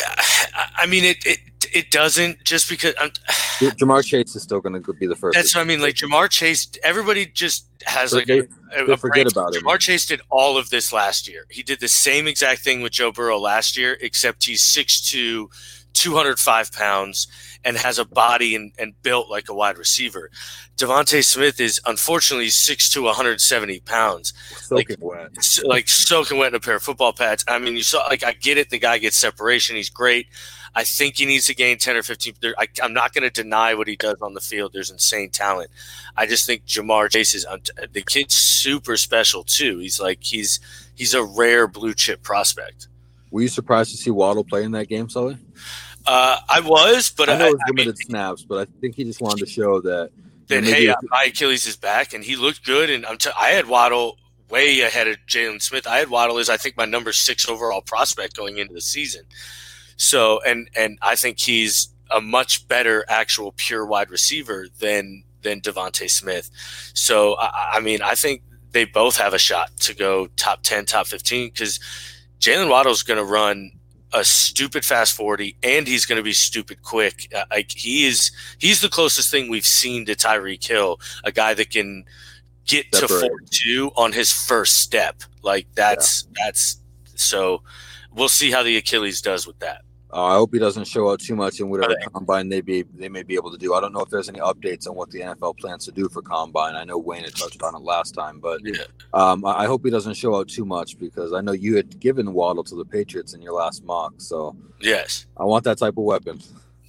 [0.75, 1.39] I mean, it, it
[1.73, 3.09] it doesn't just because I'm,
[3.59, 5.35] Ja'Marr Chase is still going to be the first.
[5.35, 5.81] That's what I mean.
[5.81, 9.63] Like Ja'Marr Chase, everybody just has like a, a, forget about it.
[9.63, 11.45] Ja'Marr Chase did all of this last year.
[11.49, 15.47] He did the same exact thing with Joe Burrow last year, except he's 6'2",
[15.93, 17.27] 205 pounds
[17.65, 20.29] and has a body and, and built like a wide receiver.
[20.77, 24.33] DeVonta Smith is unfortunately six to 170 pounds.
[24.55, 25.31] Soaking like, wet.
[25.65, 27.43] like soaking wet in a pair of football pads.
[27.47, 28.69] I mean, you saw like I get it.
[28.69, 29.75] The guy gets separation.
[29.75, 30.27] He's great.
[30.75, 32.35] I think he needs to gain 10 or 15.
[32.57, 34.73] I, am not going to deny what he does on the field.
[34.73, 35.71] There's insane talent.
[36.15, 37.45] I just think Ja'Marr Chase is
[37.91, 39.79] the kid's super special too.
[39.79, 40.59] He's like he's
[40.95, 42.87] he's a rare blue chip prospect.
[43.31, 45.37] Were you surprised to see Waddle play in that game, Sully?
[46.05, 48.95] Uh, I was, but I know it was limited I mean, snaps, but I think
[48.95, 50.11] he just wanted to show that.
[50.47, 52.89] That hey, my Achilles is back, and he looked good.
[52.89, 54.17] And I'm t- I had Waddle
[54.49, 55.85] way ahead of Jalen Smith.
[55.85, 59.25] I had Waddle as I think my number six overall prospect going into the season.
[59.99, 65.61] So and and I think he's a much better actual pure wide receiver than than
[65.61, 66.49] DeVonta Smith.
[66.93, 68.41] So I, I mean, I think
[68.71, 71.79] they both have a shot to go top ten, top fifteen because
[72.39, 73.71] Jalen Waddle's going to run
[74.13, 77.31] a stupid fast 40 and he's going to be stupid quick.
[77.35, 81.53] Uh, like he is, he's the closest thing we've seen to Tyreek Hill, a guy
[81.53, 82.05] that can
[82.65, 85.21] get to four two on his first step.
[85.43, 86.45] Like that's, yeah.
[86.45, 86.77] that's
[87.15, 87.61] so
[88.11, 89.83] we'll see how the Achilles does with that.
[90.11, 93.09] Uh, I hope he doesn't show out too much in whatever combine they be they
[93.09, 93.75] may be able to do.
[93.75, 96.21] I don't know if there's any updates on what the NFL plans to do for
[96.21, 96.75] combine.
[96.75, 98.83] I know Wayne had touched on it last time, but yeah.
[99.13, 102.33] um, I hope he doesn't show out too much because I know you had given
[102.33, 104.13] Waddle to the Patriots in your last mock.
[104.17, 106.41] So yes, I want that type of weapon.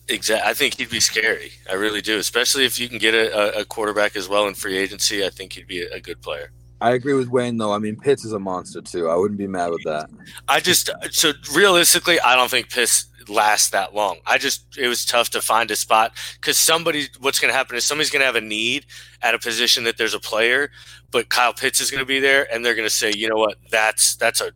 [0.09, 0.51] Exactly.
[0.51, 1.53] I think he'd be scary.
[1.71, 4.77] I really do, especially if you can get a, a quarterback as well in free
[4.77, 5.25] agency.
[5.25, 6.51] I think he'd be a, a good player.
[6.81, 7.73] I agree with Wayne though.
[7.73, 9.09] I mean, Pitts is a monster too.
[9.09, 10.09] I wouldn't be mad with that.
[10.49, 14.19] I just so realistically, I don't think Pitts lasts that long.
[14.27, 17.09] I just it was tough to find a spot because somebody.
[17.21, 18.87] What's going to happen is somebody's going to have a need
[19.23, 20.71] at a position that there's a player,
[21.11, 23.37] but Kyle Pitts is going to be there, and they're going to say, you know
[23.37, 24.53] what, that's that's a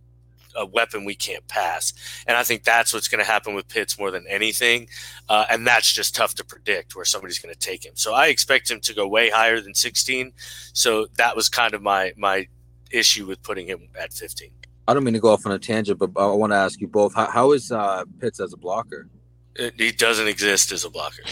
[0.56, 1.92] a weapon we can't pass.
[2.26, 4.88] And I think that's what's going to happen with Pitts more than anything.
[5.28, 7.92] Uh, and that's just tough to predict where somebody's going to take him.
[7.96, 10.32] So I expect him to go way higher than 16.
[10.72, 12.46] So that was kind of my my
[12.90, 14.50] issue with putting him at 15.
[14.86, 16.88] I don't mean to go off on a tangent, but I want to ask you
[16.88, 19.08] both: How, how is uh, Pitts as a blocker?
[19.56, 21.22] He doesn't exist as a blocker.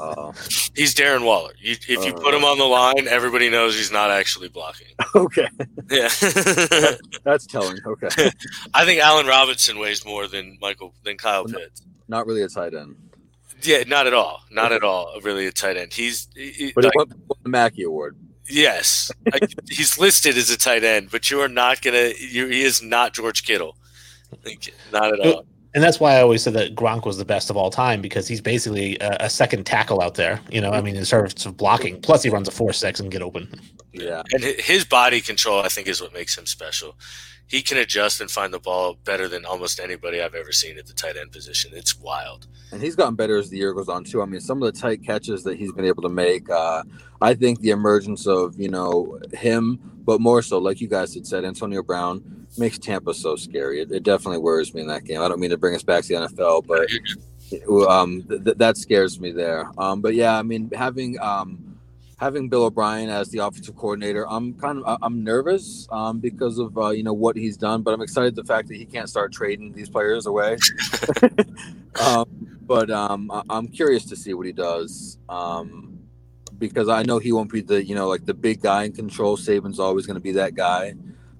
[0.00, 0.32] Uh,
[0.74, 1.52] he's Darren Waller.
[1.58, 4.88] You, if uh, you put him on the line, everybody knows he's not actually blocking.
[5.16, 5.48] Okay.
[5.90, 6.08] Yeah.
[7.22, 7.78] That's telling.
[7.86, 8.08] Okay.
[8.74, 11.82] I think Allen Robinson weighs more than Michael than Kyle Pitts.
[12.08, 12.96] Not really a tight end.
[13.62, 14.42] Yeah, not at all.
[14.50, 15.20] Not at all.
[15.22, 15.92] Really a tight end.
[15.92, 18.16] He's he, but like, he won the Mackey Award.
[18.48, 19.12] Yes,
[19.68, 22.12] he's listed as a tight end, but you are not gonna.
[22.18, 23.76] You, he is not George Kittle.
[24.92, 27.56] Not at all and that's why I always said that Gronk was the best of
[27.56, 30.40] all time because he's basically a, a second tackle out there.
[30.50, 32.00] You know, I mean, in terms of blocking.
[32.00, 33.48] Plus, he runs a four six and get open.
[33.92, 36.96] Yeah, and his body control, I think, is what makes him special.
[37.46, 40.86] He can adjust and find the ball better than almost anybody I've ever seen at
[40.86, 41.72] the tight end position.
[41.74, 42.46] It's wild.
[42.72, 44.22] And he's gotten better as the year goes on too.
[44.22, 46.48] I mean, some of the tight catches that he's been able to make.
[46.48, 46.82] Uh,
[47.20, 51.26] I think the emergence of you know him, but more so, like you guys had
[51.26, 53.80] said, Antonio Brown makes Tampa so scary.
[53.80, 55.20] It, it, definitely worries me in that game.
[55.20, 59.20] I don't mean to bring us back to the NFL, but um, th- that scares
[59.20, 59.70] me there.
[59.78, 61.78] Um, but yeah, I mean having um,
[62.18, 66.76] having Bill O'Brien as the offensive coordinator, I'm kind of I'm nervous um, because of
[66.78, 69.32] uh, you know what he's done, but I'm excited the fact that he can't start
[69.32, 70.56] trading these players away.
[72.00, 75.18] um, but um, I- am curious to see what he does.
[75.28, 75.90] Um,
[76.58, 79.36] because I know he won't be the you know like the big guy in control.
[79.36, 80.94] Saban's always going to be that guy.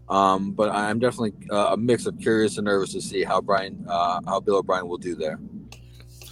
[0.09, 3.85] Um, but I'm definitely uh, a mix of curious and nervous to see how Brian,
[3.89, 5.39] uh, how Bill O'Brien will do there.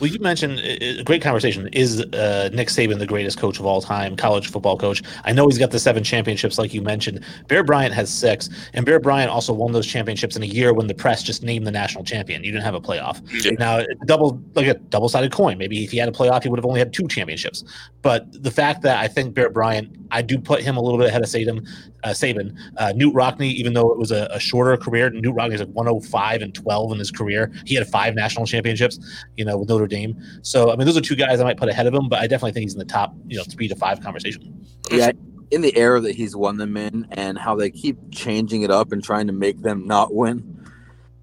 [0.03, 1.69] Well, you mentioned a great conversation.
[1.69, 5.01] Is uh, Nick Saban the greatest coach of all time, college football coach?
[5.25, 7.25] I know he's got the seven championships, like you mentioned.
[7.47, 10.89] Bear Bryant has six, and Bear Bryant also won those championships in a year when
[10.89, 12.43] the press just named the national champion.
[12.43, 13.23] You didn't have a playoff.
[13.45, 13.53] Yeah.
[13.61, 15.57] Now, double like a double sided coin.
[15.57, 17.63] Maybe if he had a playoff, he would have only had two championships.
[18.03, 21.11] But the fact that I think Bear Bryant, I do put him a little bit
[21.11, 21.65] ahead of Saban.
[22.03, 25.53] Uh, Saban, uh, Knute Rockne, even though it was a, a shorter career, Knute Rockne
[25.53, 27.53] is like 105 and 12 in his career.
[27.65, 28.99] He had five national championships,
[29.37, 30.17] you know, with Notre Dame.
[30.43, 32.27] So I mean, those are two guys I might put ahead of him, but I
[32.27, 34.67] definitely think he's in the top, you know, three to five conversation.
[34.91, 35.13] Yeah,
[35.51, 38.91] in the era that he's won them in, and how they keep changing it up
[38.93, 40.53] and trying to make them not win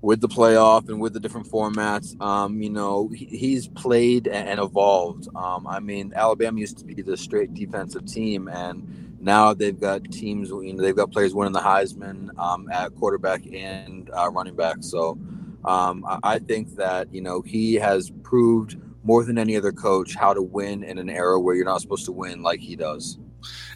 [0.01, 2.19] with the playoff and with the different formats.
[2.21, 5.27] Um, you know, he, he's played and evolved.
[5.35, 10.03] Um, I mean, Alabama used to be the straight defensive team, and now they've got
[10.05, 10.49] teams.
[10.49, 14.77] You know, they've got players winning the Heisman um, at quarterback and uh, running back.
[14.81, 15.17] So
[15.65, 20.15] um, I, I think that you know he has proved more than any other coach
[20.15, 23.17] how to win in an era where you're not supposed to win like he does.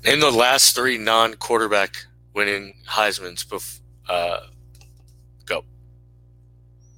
[0.06, 3.44] Name the last three non-quarterback winning Heisman's.
[3.46, 3.80] Bef-
[4.10, 4.48] uh,
[5.46, 5.64] go.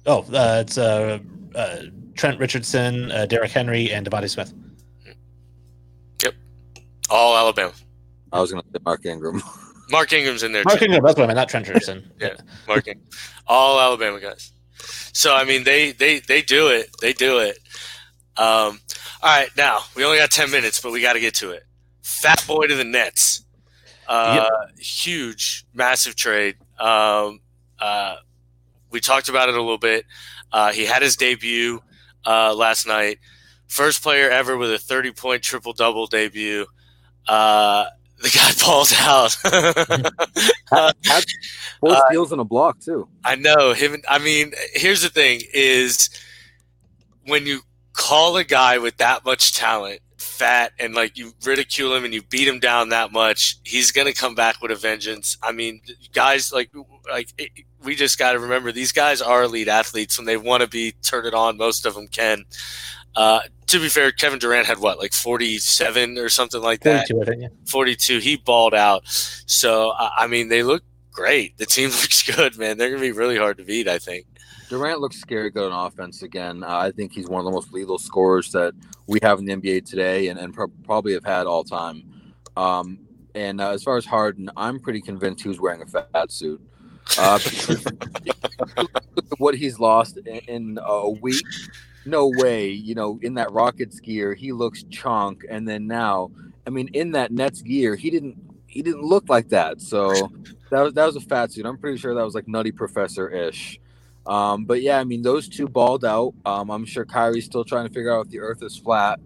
[0.06, 1.18] Oh, uh, it's uh,
[1.54, 1.76] uh,
[2.14, 4.52] Trent Richardson, uh, Derrick Henry, and DeVonta Smith.
[6.22, 6.34] Yep,
[7.10, 7.72] all Alabama.
[8.32, 9.42] I was going to say Mark Ingram.
[9.90, 10.64] Mark Ingram's in there.
[10.64, 10.86] Mark too.
[10.86, 12.10] Ingram, that's what I meant, not Trent Richardson.
[12.20, 12.34] yeah,
[12.66, 13.06] Mark Ingram.
[13.46, 14.52] All Alabama guys.
[15.12, 16.90] So I mean, they they they do it.
[17.00, 17.58] They do it.
[18.36, 18.80] Um,
[19.22, 21.64] all right, now we only got ten minutes, but we got to get to it.
[22.02, 23.44] Fat boy to the Nets.
[24.08, 24.78] Uh, yep.
[24.78, 26.56] Huge, massive trade.
[26.78, 27.40] Um,
[27.80, 28.16] uh,
[28.90, 30.04] we talked about it a little bit.
[30.52, 31.80] Uh, he had his debut
[32.24, 33.18] uh, last night.
[33.66, 36.66] First player ever with a 30 point triple double debut.
[37.26, 37.86] Uh,
[38.22, 39.36] the guy balls out.
[40.72, 40.92] uh,
[41.80, 43.08] four steals and a block too.
[43.24, 43.96] I know him.
[44.08, 46.10] I mean, here's the thing: is
[47.26, 47.60] when you
[47.92, 52.22] call a guy with that much talent fat and like you ridicule him and you
[52.22, 55.36] beat him down that much, he's gonna come back with a vengeance.
[55.42, 55.80] I mean,
[56.12, 56.70] guys like
[57.10, 57.28] like
[57.82, 60.92] we just got to remember these guys are elite athletes when they want to be.
[61.02, 62.44] Turn it on, most of them can.
[63.16, 67.08] Uh, to be fair, Kevin Durant had what, like 47 or something like that?
[67.08, 67.48] 42, I think, yeah.
[67.70, 68.18] 42.
[68.18, 69.02] He balled out.
[69.06, 71.56] So, I mean, they look great.
[71.58, 72.78] The team looks good, man.
[72.78, 74.26] They're going to be really hard to beat, I think.
[74.68, 76.62] Durant looks scary good on offense again.
[76.62, 78.74] Uh, I think he's one of the most lethal scorers that
[79.06, 82.02] we have in the NBA today and, and pro- probably have had all time.
[82.56, 82.98] Um,
[83.34, 86.60] and uh, as far as Harden, I'm pretty convinced he was wearing a fat suit.
[87.18, 87.38] Uh,
[89.38, 91.44] what he's lost in, in, a week
[92.06, 95.44] no way, you know, in that Rockets gear, he looks chunk.
[95.48, 96.30] And then now,
[96.66, 98.36] I mean, in that Nets gear, he didn't
[98.66, 99.80] he didn't look like that.
[99.80, 100.30] So
[100.70, 101.66] that was that was a fat suit.
[101.66, 103.80] I'm pretty sure that was like Nutty Professor ish.
[104.26, 106.34] Um, but yeah, I mean, those two balled out.
[106.44, 109.20] Um, I'm sure Kyrie's still trying to figure out if the Earth is flat.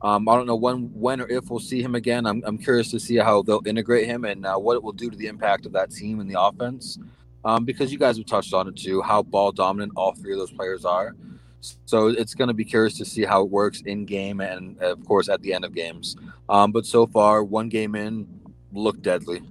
[0.00, 2.24] Um, I don't know when, when or if we'll see him again.
[2.24, 5.10] I'm, I'm curious to see how they'll integrate him and uh, what it will do
[5.10, 6.98] to the impact of that team and the offense.
[7.44, 10.38] Um, because you guys have touched on it too, how ball dominant all three of
[10.38, 11.14] those players are.
[11.60, 15.04] So it's going to be curious to see how it works in game and, of
[15.04, 16.16] course, at the end of games.
[16.48, 18.28] Um, but so far, one game in,
[18.72, 19.42] looked deadly.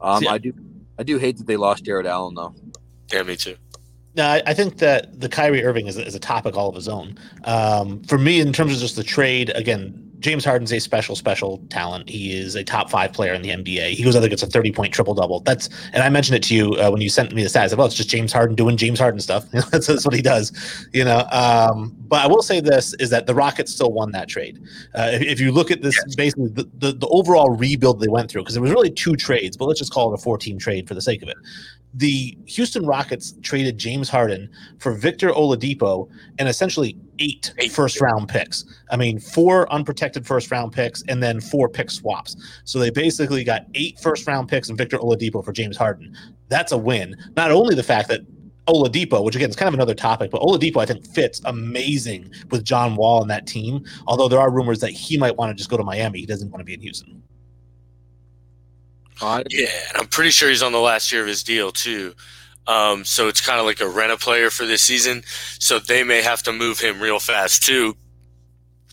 [0.00, 0.32] Um, yeah.
[0.32, 0.52] I do,
[0.98, 2.54] I do hate that they lost Jarrett Allen though.
[3.12, 3.56] Yeah, me too.
[4.16, 6.88] No, I, I think that the Kyrie Irving is, is a topic all of his
[6.88, 7.18] own.
[7.44, 11.58] Um, for me, in terms of just the trade, again, James Harden's a special, special
[11.68, 12.08] talent.
[12.08, 13.90] He is a top five player in the NBA.
[13.90, 15.40] He goes, I think gets a 30 point triple double.
[15.40, 17.76] That's, and I mentioned it to you uh, when you sent me the stats.
[17.76, 19.44] Well, it's just James Harden doing James Harden stuff.
[19.70, 20.50] that's, that's, what he does,
[20.94, 21.28] you know.
[21.30, 24.62] Um, but I will say this is that the Rockets still won that trade.
[24.94, 26.14] Uh, if, if, you look at this, yes.
[26.14, 29.58] basically the, the, the overall rebuild they went through, because there was really two trades,
[29.58, 31.36] but let's just call it a 14 trade for the sake of it
[31.96, 38.28] the Houston Rockets traded James Harden for Victor Oladipo and essentially eight, eight first round
[38.28, 38.64] picks.
[38.90, 42.36] I mean, four unprotected first round picks and then four pick swaps.
[42.64, 46.16] So they basically got eight first round picks and Victor Oladipo for James Harden.
[46.48, 47.16] That's a win.
[47.36, 48.22] Not only the fact that
[48.66, 52.64] Oladipo, which again is kind of another topic, but Oladipo I think fits amazing with
[52.64, 53.84] John Wall and that team.
[54.06, 56.20] Although there are rumors that he might want to just go to Miami.
[56.20, 57.22] He doesn't want to be in Houston.
[59.50, 62.14] Yeah, and I'm pretty sure he's on the last year of his deal too.
[62.66, 65.22] Um, so it's kind of like a rent a player for this season.
[65.58, 67.96] So they may have to move him real fast too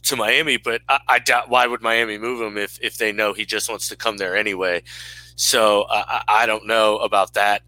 [0.04, 0.58] to Miami.
[0.58, 3.70] But I, I doubt why would Miami move him if if they know he just
[3.70, 4.84] wants to come there anyway.
[5.36, 7.64] So I, I don't know about that.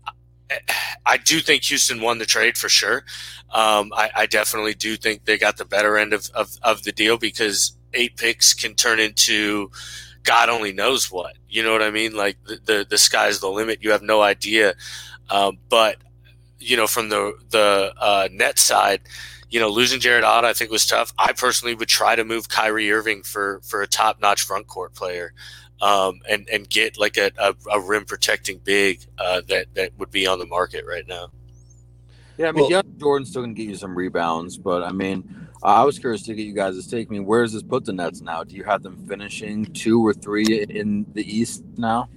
[1.06, 3.06] I do think Houston won the trade for sure.
[3.52, 6.92] Um, I, I, definitely do think they got the better end of, of, of the
[6.92, 9.72] deal because eight picks can turn into
[10.24, 11.36] God only knows what.
[11.50, 12.16] You know what I mean?
[12.16, 13.84] Like the the, the sky's the limit.
[13.84, 14.76] You have no idea.
[15.30, 15.98] Um, but
[16.60, 19.02] you know, from the the uh, net side,
[19.50, 21.14] you know, losing Jarrett Allen, I think was tough.
[21.18, 24.94] I personally would try to move Kyrie Irving for for a top notch front court
[24.94, 25.34] player.
[25.82, 30.12] Um, and and get like a, a, a rim protecting big uh, that that would
[30.12, 31.28] be on the market right now.
[32.38, 35.84] Yeah, I mean, well, Jordan's still gonna get you some rebounds, but I mean, I
[35.84, 37.08] was curious to get you guys' take.
[37.10, 38.44] I mean, where does this put the Nets now?
[38.44, 42.10] Do you have them finishing two or three in the East now?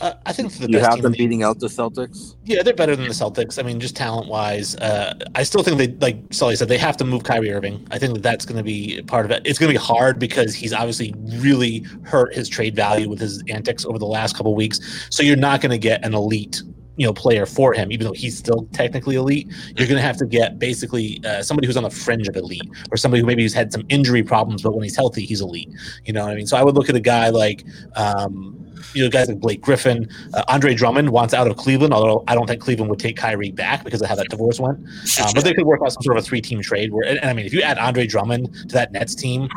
[0.00, 2.34] Uh, I think the you have them beating out the Celtics.
[2.44, 3.58] Yeah, they're better than the Celtics.
[3.58, 6.96] I mean, just talent wise, uh, I still think they like Sully said they have
[6.98, 7.86] to move Kyrie Irving.
[7.90, 9.42] I think that that's going to be part of it.
[9.44, 13.42] It's going to be hard because he's obviously really hurt his trade value with his
[13.50, 14.80] antics over the last couple weeks.
[15.10, 16.62] So you're not going to get an elite
[17.00, 19.48] you know player for him, even though he's still technically elite.
[19.74, 22.70] You're going to have to get basically uh, somebody who's on the fringe of elite,
[22.90, 25.70] or somebody who maybe has had some injury problems, but when he's healthy, he's elite.
[26.04, 26.46] You know what I mean?
[26.46, 27.64] So I would look at a guy like.
[27.96, 32.24] Um, you know, guys like Blake Griffin, uh, Andre Drummond wants out of Cleveland, although
[32.26, 34.78] I don't think Cleveland would take Kyrie back because of how that divorce went.
[34.78, 36.92] Um, but they could work out some sort of a three-team trade.
[36.92, 39.48] Where, and, and I mean, if you add Andre Drummond to that Nets team,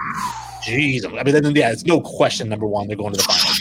[0.63, 2.47] Jeez, I mean, then, yeah, it's no question.
[2.47, 3.52] Number one, they're going to the finals.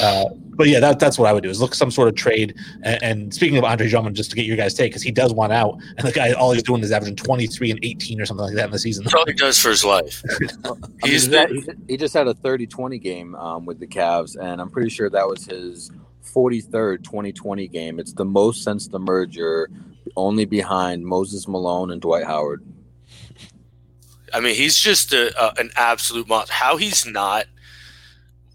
[0.00, 0.24] Uh,
[0.58, 2.56] but yeah, that, that's what I would do is look some sort of trade.
[2.82, 5.32] And, and speaking of Andre Drummond, just to get your guys' take, because he does
[5.32, 8.26] want out, and the guy all he's doing is averaging twenty three and eighteen or
[8.26, 9.04] something like that in the season.
[9.04, 10.22] That's all he does for his life.
[11.04, 14.90] he's mean, he just had a 30-20 game um, with the Cavs, and I'm pretty
[14.90, 15.90] sure that was his
[16.24, 17.98] 43rd 2020 game.
[17.98, 19.70] It's the most since the merger,
[20.16, 22.64] only behind Moses Malone and Dwight Howard.
[24.32, 26.52] I mean, he's just a, a, an absolute monster.
[26.52, 27.46] How he's not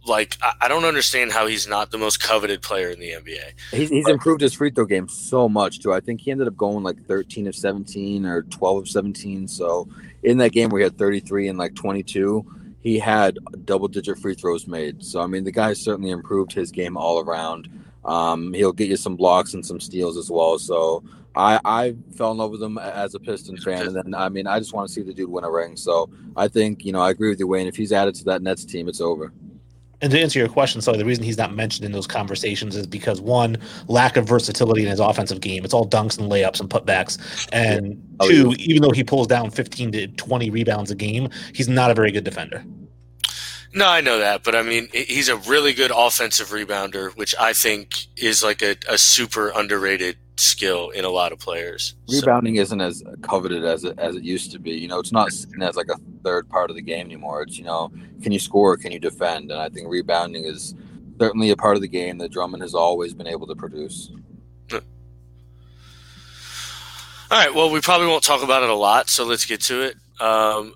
[0.06, 3.54] like I, don't understand how he's not the most coveted player in the NBA.
[3.72, 5.93] He's, he's but, improved his free throw game so much too.
[5.93, 9.47] I think he ended up going like 13 of 17 or 12 of 17.
[9.47, 9.88] So
[10.24, 12.45] in that game where he had 33 and like 22,
[12.82, 15.04] he had double digit free throws made.
[15.04, 17.70] So I mean, the guy certainly improved his game all around.
[18.04, 20.60] Um, he'll get you some blocks and some steals as well.
[20.60, 21.04] So
[21.36, 24.45] I, I fell in love with him as a Pistons fan, and then I mean
[24.45, 25.78] I just want to see the dude win a ring.
[25.78, 27.68] So I think you know I agree with you, Wayne.
[27.68, 29.32] If he's added to that Nets team, it's over.
[30.04, 32.86] And to answer your question, so the reason he's not mentioned in those conversations is
[32.86, 35.64] because one, lack of versatility in his offensive game.
[35.64, 37.47] It's all dunks and layups and putbacks.
[37.54, 38.56] And oh, two, yeah.
[38.58, 42.12] even though he pulls down 15 to 20 rebounds a game, he's not a very
[42.12, 42.66] good defender.
[43.76, 47.54] No, I know that, but I mean, he's a really good offensive rebounder, which I
[47.54, 51.96] think is like a, a super underrated skill in a lot of players.
[52.08, 52.62] Rebounding so.
[52.62, 54.72] isn't as coveted as it as it used to be.
[54.72, 57.42] You know, it's not seen as like a third part of the game anymore.
[57.42, 58.78] It's you know, can you score?
[58.78, 59.52] Can you defend?
[59.52, 60.76] And I think rebounding is
[61.20, 64.12] certainly a part of the game that Drummond has always been able to produce.
[64.72, 64.82] All
[67.40, 67.54] right.
[67.54, 69.96] Well, we probably won't talk about it a lot, so let's get to it.
[70.22, 70.76] Um,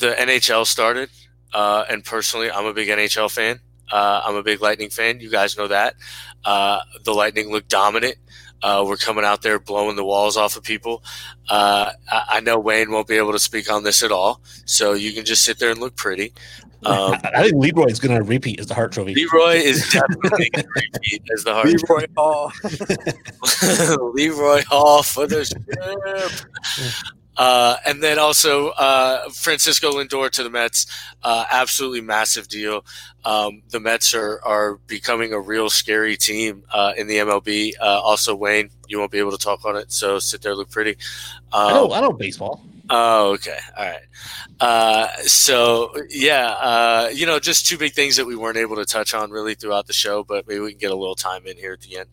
[0.00, 1.08] the NHL started,
[1.54, 3.60] uh, and personally, I'm a big NHL fan.
[3.90, 5.20] Uh, I'm a big Lightning fan.
[5.20, 5.94] You guys know that.
[6.44, 8.16] Uh, the Lightning look dominant.
[8.62, 11.04] Uh, we're coming out there blowing the walls off of people.
[11.50, 14.94] Uh, I, I, know Wayne won't be able to speak on this at all, so
[14.94, 16.32] you can just sit there and look pretty.
[16.86, 19.14] Um, I think Leroy is going to repeat as the Hart Trophy.
[19.14, 22.52] Leroy is definitely going to repeat as the Hart Leroy Hall.
[24.14, 27.04] Leroy Hall for the ship.
[27.36, 30.86] Uh, and then also uh, Francisco Lindor to the Mets,
[31.22, 32.84] uh, absolutely massive deal.
[33.24, 37.72] Um, the Mets are, are becoming a real scary team uh, in the MLB.
[37.80, 40.70] Uh, also, Wayne, you won't be able to talk on it, so sit there, look
[40.70, 40.92] pretty.
[41.52, 42.62] Um, I know, I know baseball.
[42.90, 44.02] Oh, okay, all right.
[44.60, 49.14] Uh, so yeah, you know, just two big things that we weren't able to touch
[49.14, 51.72] on really throughout the show, but maybe we can get a little time in here
[51.72, 52.10] at the end.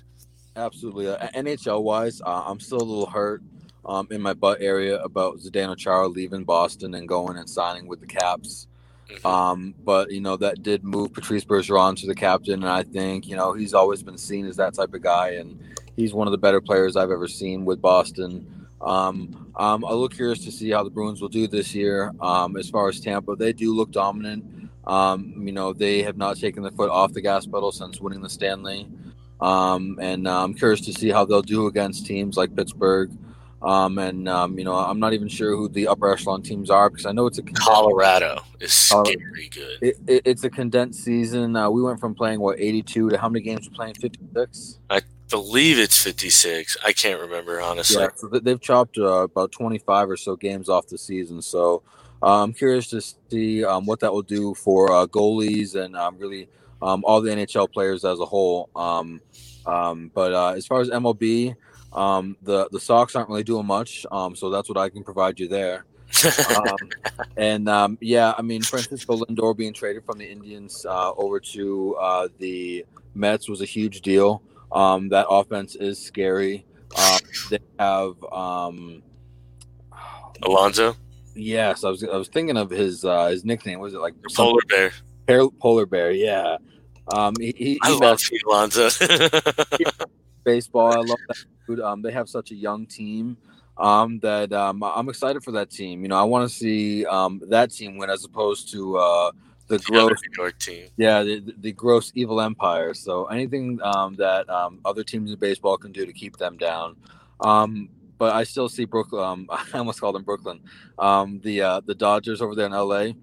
[0.56, 1.06] Absolutely.
[1.06, 3.42] NHL wise, I'm still a little hurt
[3.86, 8.00] um, in my butt area about Zdeno Chara leaving Boston and going and signing with
[8.00, 8.68] the Caps.
[9.12, 9.28] Mm-hmm.
[9.28, 13.28] Um, but you know that did move Patrice Bergeron to the captain, and I think
[13.28, 15.60] you know he's always been seen as that type of guy, and
[15.96, 18.68] he's one of the better players I've ever seen with Boston.
[18.80, 22.12] Um, I'm a little curious to see how the Bruins will do this year.
[22.20, 24.70] Um, as far as Tampa, they do look dominant.
[24.86, 28.22] Um, you know they have not taken their foot off the gas pedal since winning
[28.22, 28.88] the Stanley,
[29.42, 33.12] um, and uh, I'm curious to see how they'll do against teams like Pittsburgh.
[33.64, 36.90] Um, and um, you know, I'm not even sure who the upper echelon teams are
[36.90, 39.78] because I know it's a Colorado is scary good.
[39.82, 41.56] It, it, it's a condensed season.
[41.56, 44.80] Uh, we went from playing what 82 to how many games we're playing 56.
[44.90, 46.78] I believe it's 56.
[46.84, 48.02] I can't remember honestly.
[48.02, 51.40] Yeah, so they've chopped uh, about 25 or so games off the season.
[51.44, 51.84] So
[52.24, 56.18] uh, I'm curious to see um, what that will do for uh, goalies and um,
[56.18, 56.50] really
[56.82, 58.72] um, all the NHL players as a whole.
[58.76, 59.22] Um,
[59.68, 61.56] um, but uh, as far as MLB.
[61.94, 65.40] Um, the the Sox aren't really doing much, um, so that's what I can provide
[65.40, 65.86] you there.
[66.56, 66.78] um,
[67.38, 71.96] and um, yeah, I mean Francisco Lindor being traded from the Indians uh, over to
[71.96, 74.42] uh, the Mets was a huge deal.
[74.72, 76.66] Um, that offense is scary.
[76.98, 77.20] Um,
[77.50, 79.04] they have um,
[80.44, 80.96] Alonso.
[81.36, 83.80] Yes, I was I was thinking of his uh, his nickname.
[83.80, 84.92] Was it like Polar Bear?
[85.60, 86.58] Polar Bear, yeah.
[87.14, 88.90] Um, he, he, I love Alonso.
[90.44, 90.92] baseball.
[90.92, 93.38] I love that um, they have such a young team
[93.78, 96.04] um, that um, I'm excited for that team.
[96.04, 99.32] You know, I want to see um, that team win as opposed to uh,
[99.68, 100.88] the gross New York team.
[100.98, 102.94] Yeah, the, the gross evil empire.
[102.94, 106.96] So anything um, that um, other teams in baseball can do to keep them down.
[107.40, 109.24] Um, but I still see Brooklyn.
[109.24, 110.62] Um, I almost called them Brooklyn.
[111.00, 113.14] Um, the uh, the Dodgers over there in LA.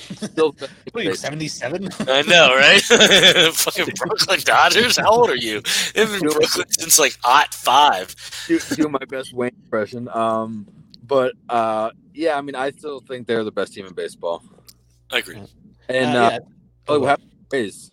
[0.00, 0.52] Still,
[0.92, 1.88] what are you, 77?
[2.00, 2.80] I know, right?
[3.54, 4.96] Fucking Brooklyn Dodgers.
[4.96, 5.62] How old are you?
[5.94, 8.14] They've been Brooklyn since like ot five.
[8.46, 10.08] Do, do my best Wayne impression.
[10.08, 10.66] Um,
[11.02, 14.42] but uh, yeah, I mean, I still think they're the best team in baseball.
[15.10, 15.42] I agree.
[15.88, 16.38] And uh, uh, yeah.
[16.88, 17.90] oh, what happened to the Rays?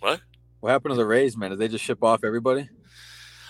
[0.00, 0.20] What?
[0.60, 1.50] What happened to the Rays, man?
[1.50, 2.68] Did they just ship off everybody?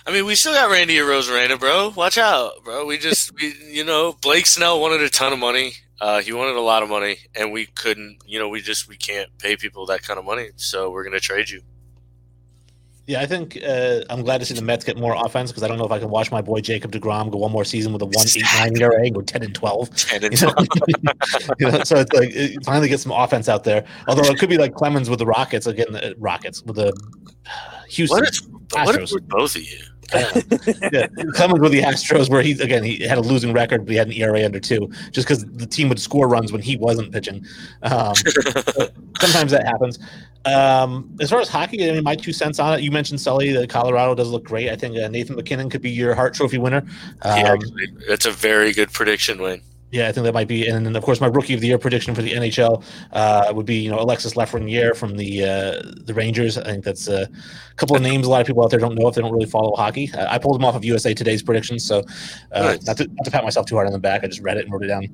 [0.05, 1.89] I mean, we still got Randy Arozarena, bro.
[1.89, 2.85] Watch out, bro.
[2.85, 5.73] We just, we, you know, Blake Snell wanted a ton of money.
[6.01, 8.17] Uh, he wanted a lot of money, and we couldn't.
[8.25, 11.13] You know, we just we can't pay people that kind of money, so we're going
[11.13, 11.61] to trade you.
[13.05, 15.67] Yeah, I think uh, I'm glad to see the Mets get more offense because I
[15.67, 18.01] don't know if I can watch my boy Jacob deGrom go one more season with
[18.01, 19.95] a one eight nine ERA and go ten and twelve.
[19.95, 20.55] Ten and twelve.
[21.59, 23.85] you know, so it's like it finally get some offense out there.
[24.07, 26.93] Although it could be like Clemens with the Rockets again, the Rockets with the
[27.89, 28.17] Houston.
[28.17, 29.83] What is, what with both of you?
[30.13, 33.97] Yeah, Clemens with the Astros, where he again he had a losing record, but he
[33.97, 37.11] had an ERA under two, just because the team would score runs when he wasn't
[37.11, 37.45] pitching.
[37.83, 38.13] Um,
[39.19, 39.99] sometimes that happens.
[40.45, 42.81] Um, as far as hockey, I mean, my two cents on it.
[42.81, 43.51] You mentioned Sully.
[43.51, 44.69] The Colorado does look great.
[44.69, 46.83] I think uh, Nathan MacKinnon could be your Hart Trophy winner.
[47.21, 47.55] Um, yeah,
[48.07, 49.61] that's a very good prediction, Wayne.
[49.91, 51.77] Yeah, I think that might be, and then of course my rookie of the year
[51.77, 56.13] prediction for the NHL uh, would be you know Alexis Lafreniere from the uh, the
[56.13, 56.57] Rangers.
[56.57, 57.29] I think that's a
[57.75, 59.49] couple of names a lot of people out there don't know if they don't really
[59.49, 60.09] follow hockey.
[60.13, 62.03] Uh, I pulled them off of USA Today's predictions, so
[62.53, 62.85] uh, nice.
[62.85, 64.23] not, to, not to pat myself too hard on the back.
[64.23, 65.07] I just read it and wrote it down.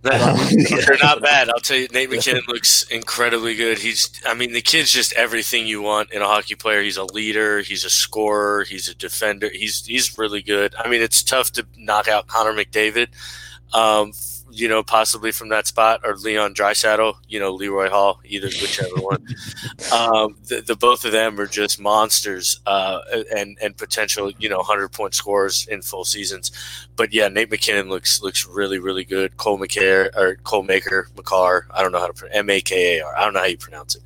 [0.02, 1.50] they're not bad.
[1.50, 3.78] I'll tell you, Nate MacKinnon looks incredibly good.
[3.78, 6.82] He's, I mean, the kid's just everything you want in a hockey player.
[6.82, 7.60] He's a leader.
[7.60, 8.64] He's a scorer.
[8.64, 9.50] He's a defender.
[9.52, 10.74] He's he's really good.
[10.78, 13.08] I mean, it's tough to knock out Connor McDavid
[13.72, 14.12] um,
[14.52, 18.96] you know, possibly from that spot, or Leon Draisaitl, you know, Leroy Hall, either whichever
[18.96, 19.26] one.
[19.90, 23.00] Um, the, the, both of them are just monsters uh,
[23.34, 26.52] and and potential, you know, hundred point scores in full seasons.
[26.94, 29.36] But yeah, Nate MacKinnon looks looks really really good.
[29.36, 33.04] Cole McCare or Cole Maker McCarr, I don't know how to M A K A
[33.04, 33.16] R.
[33.16, 34.02] I don't know how you pronounce it.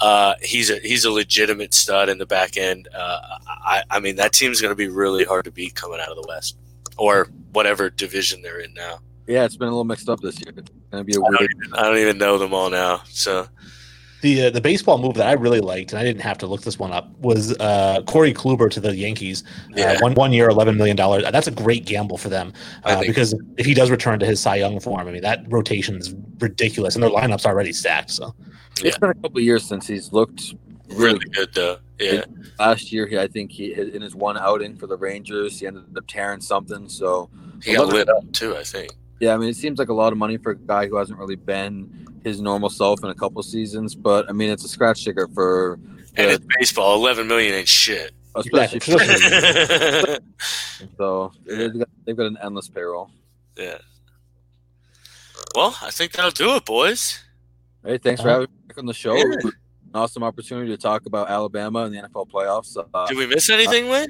[0.00, 2.88] Uh, he's a he's a legitimate stud in the back end.
[2.94, 6.10] Uh, I, I mean, that team's going to be really hard to beat coming out
[6.10, 6.56] of the West.
[6.96, 8.98] Or whatever division they're in now.
[9.26, 10.52] Yeah, it's been a little mixed up this year.
[10.56, 13.02] It's gonna be a I don't even, I don't even know them all now.
[13.08, 13.48] So
[14.20, 16.62] The uh, the baseball move that I really liked, and I didn't have to look
[16.62, 19.44] this one up, was uh, Corey Kluber to the Yankees.
[19.74, 19.92] Yeah.
[19.92, 21.24] Uh, one one year, eleven million dollars.
[21.30, 22.52] That's a great gamble for them
[22.84, 25.22] I uh, think- because if he does return to his Cy Young form, I mean
[25.22, 28.10] that rotation is ridiculous, and their lineup's already stacked.
[28.10, 28.34] So
[28.82, 30.54] It's been a couple of years since he's looked
[30.88, 31.78] really really good though.
[31.98, 32.24] Yeah.
[32.58, 35.84] last year he, I think he in his one outing for the Rangers he ended
[35.96, 37.30] up tearing something so
[37.62, 38.92] He got lit up too, I think.
[39.20, 41.18] yeah I mean it seems like a lot of money for a guy who hasn't
[41.18, 45.04] really been his normal self in a couple seasons but I mean it's a scratch
[45.04, 45.74] ticket for
[46.16, 46.96] And it's baseball.
[46.96, 48.12] Eleven million ain't shit.
[48.34, 49.18] especially Exactly.
[49.20, 50.18] yeah.
[50.98, 53.10] so they've got, they've got an endless payroll
[53.56, 53.78] Yeah.
[55.54, 57.22] Well, I think that'll do it, boys.
[57.84, 59.24] hey thanks for Uh, having me back on the show yeah.
[59.94, 63.48] An awesome opportunity to talk about Alabama and the NFL playoffs uh, Did we miss
[63.48, 64.08] anything, Wayne?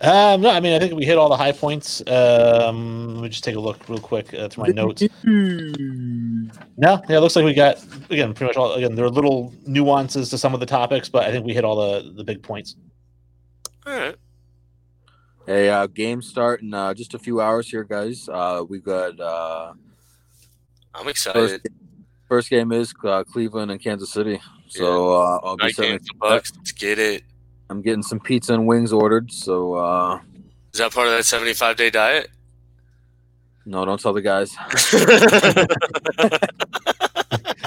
[0.00, 2.00] um, no, I mean I think we hit all the high points.
[2.08, 5.02] Um, let me just take a look real quick uh, through my notes.
[6.80, 8.72] No, yeah, it looks like we got again pretty much all.
[8.74, 11.64] Again, there are little nuances to some of the topics, but I think we hit
[11.64, 12.76] all the the big points.
[13.84, 14.14] All right.
[15.44, 18.28] Hey, uh, game start in uh, just a few hours here, guys.
[18.28, 19.72] Uh, we've got uh,
[20.94, 21.62] I'm first, excited.
[22.28, 24.40] first game is uh, Cleveland and Kansas City.
[24.68, 26.52] So uh, I'll be Night sending, game for Bucks.
[26.56, 27.24] Let's get it.
[27.70, 29.32] I'm getting some pizza and wings ordered.
[29.32, 30.20] So uh,
[30.72, 32.28] Is that part of that 75 day diet?
[33.66, 34.56] no, don't tell the guys.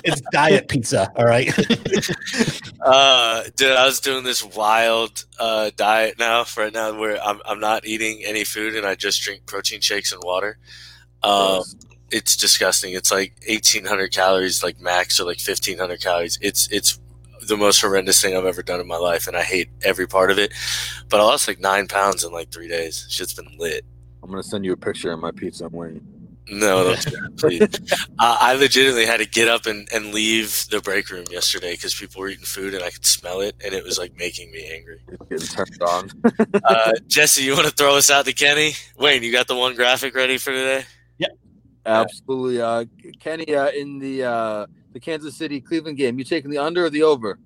[0.04, 1.48] It's diet pizza, all right.
[2.82, 7.40] uh, dude, I was doing this wild uh, diet now for right now where I'm,
[7.46, 10.58] I'm not eating any food and I just drink protein shakes and water.
[11.24, 11.64] Um,
[12.12, 12.94] it's disgusting.
[12.94, 16.38] It's like 1,800 calories, like max, or like 1,500 calories.
[16.42, 17.00] It's it's
[17.48, 20.32] the most horrendous thing I've ever done in my life, and I hate every part
[20.32, 20.54] of it.
[21.10, 23.08] But I lost like nine pounds in like three days.
[23.10, 23.86] Shit's been lit.
[24.24, 26.06] I'm gonna send you a picture of my pizza I'm wearing.
[26.50, 27.62] No, don't please.
[28.20, 31.94] uh, I legitimately had to get up and, and leave the break room yesterday because
[31.94, 34.70] people were eating food and I could smell it, and it was like making me
[34.72, 35.02] angry.
[35.30, 36.10] Getting turned on.
[36.64, 38.74] Uh, Jesse, you want to throw us out to Kenny?
[38.98, 40.86] Wayne, you got the one graphic ready for today?
[41.86, 42.86] Absolutely, uh,
[43.20, 43.56] Kenny.
[43.56, 47.04] Uh, in the uh, the Kansas City Cleveland game, you taking the under or the
[47.04, 47.38] over?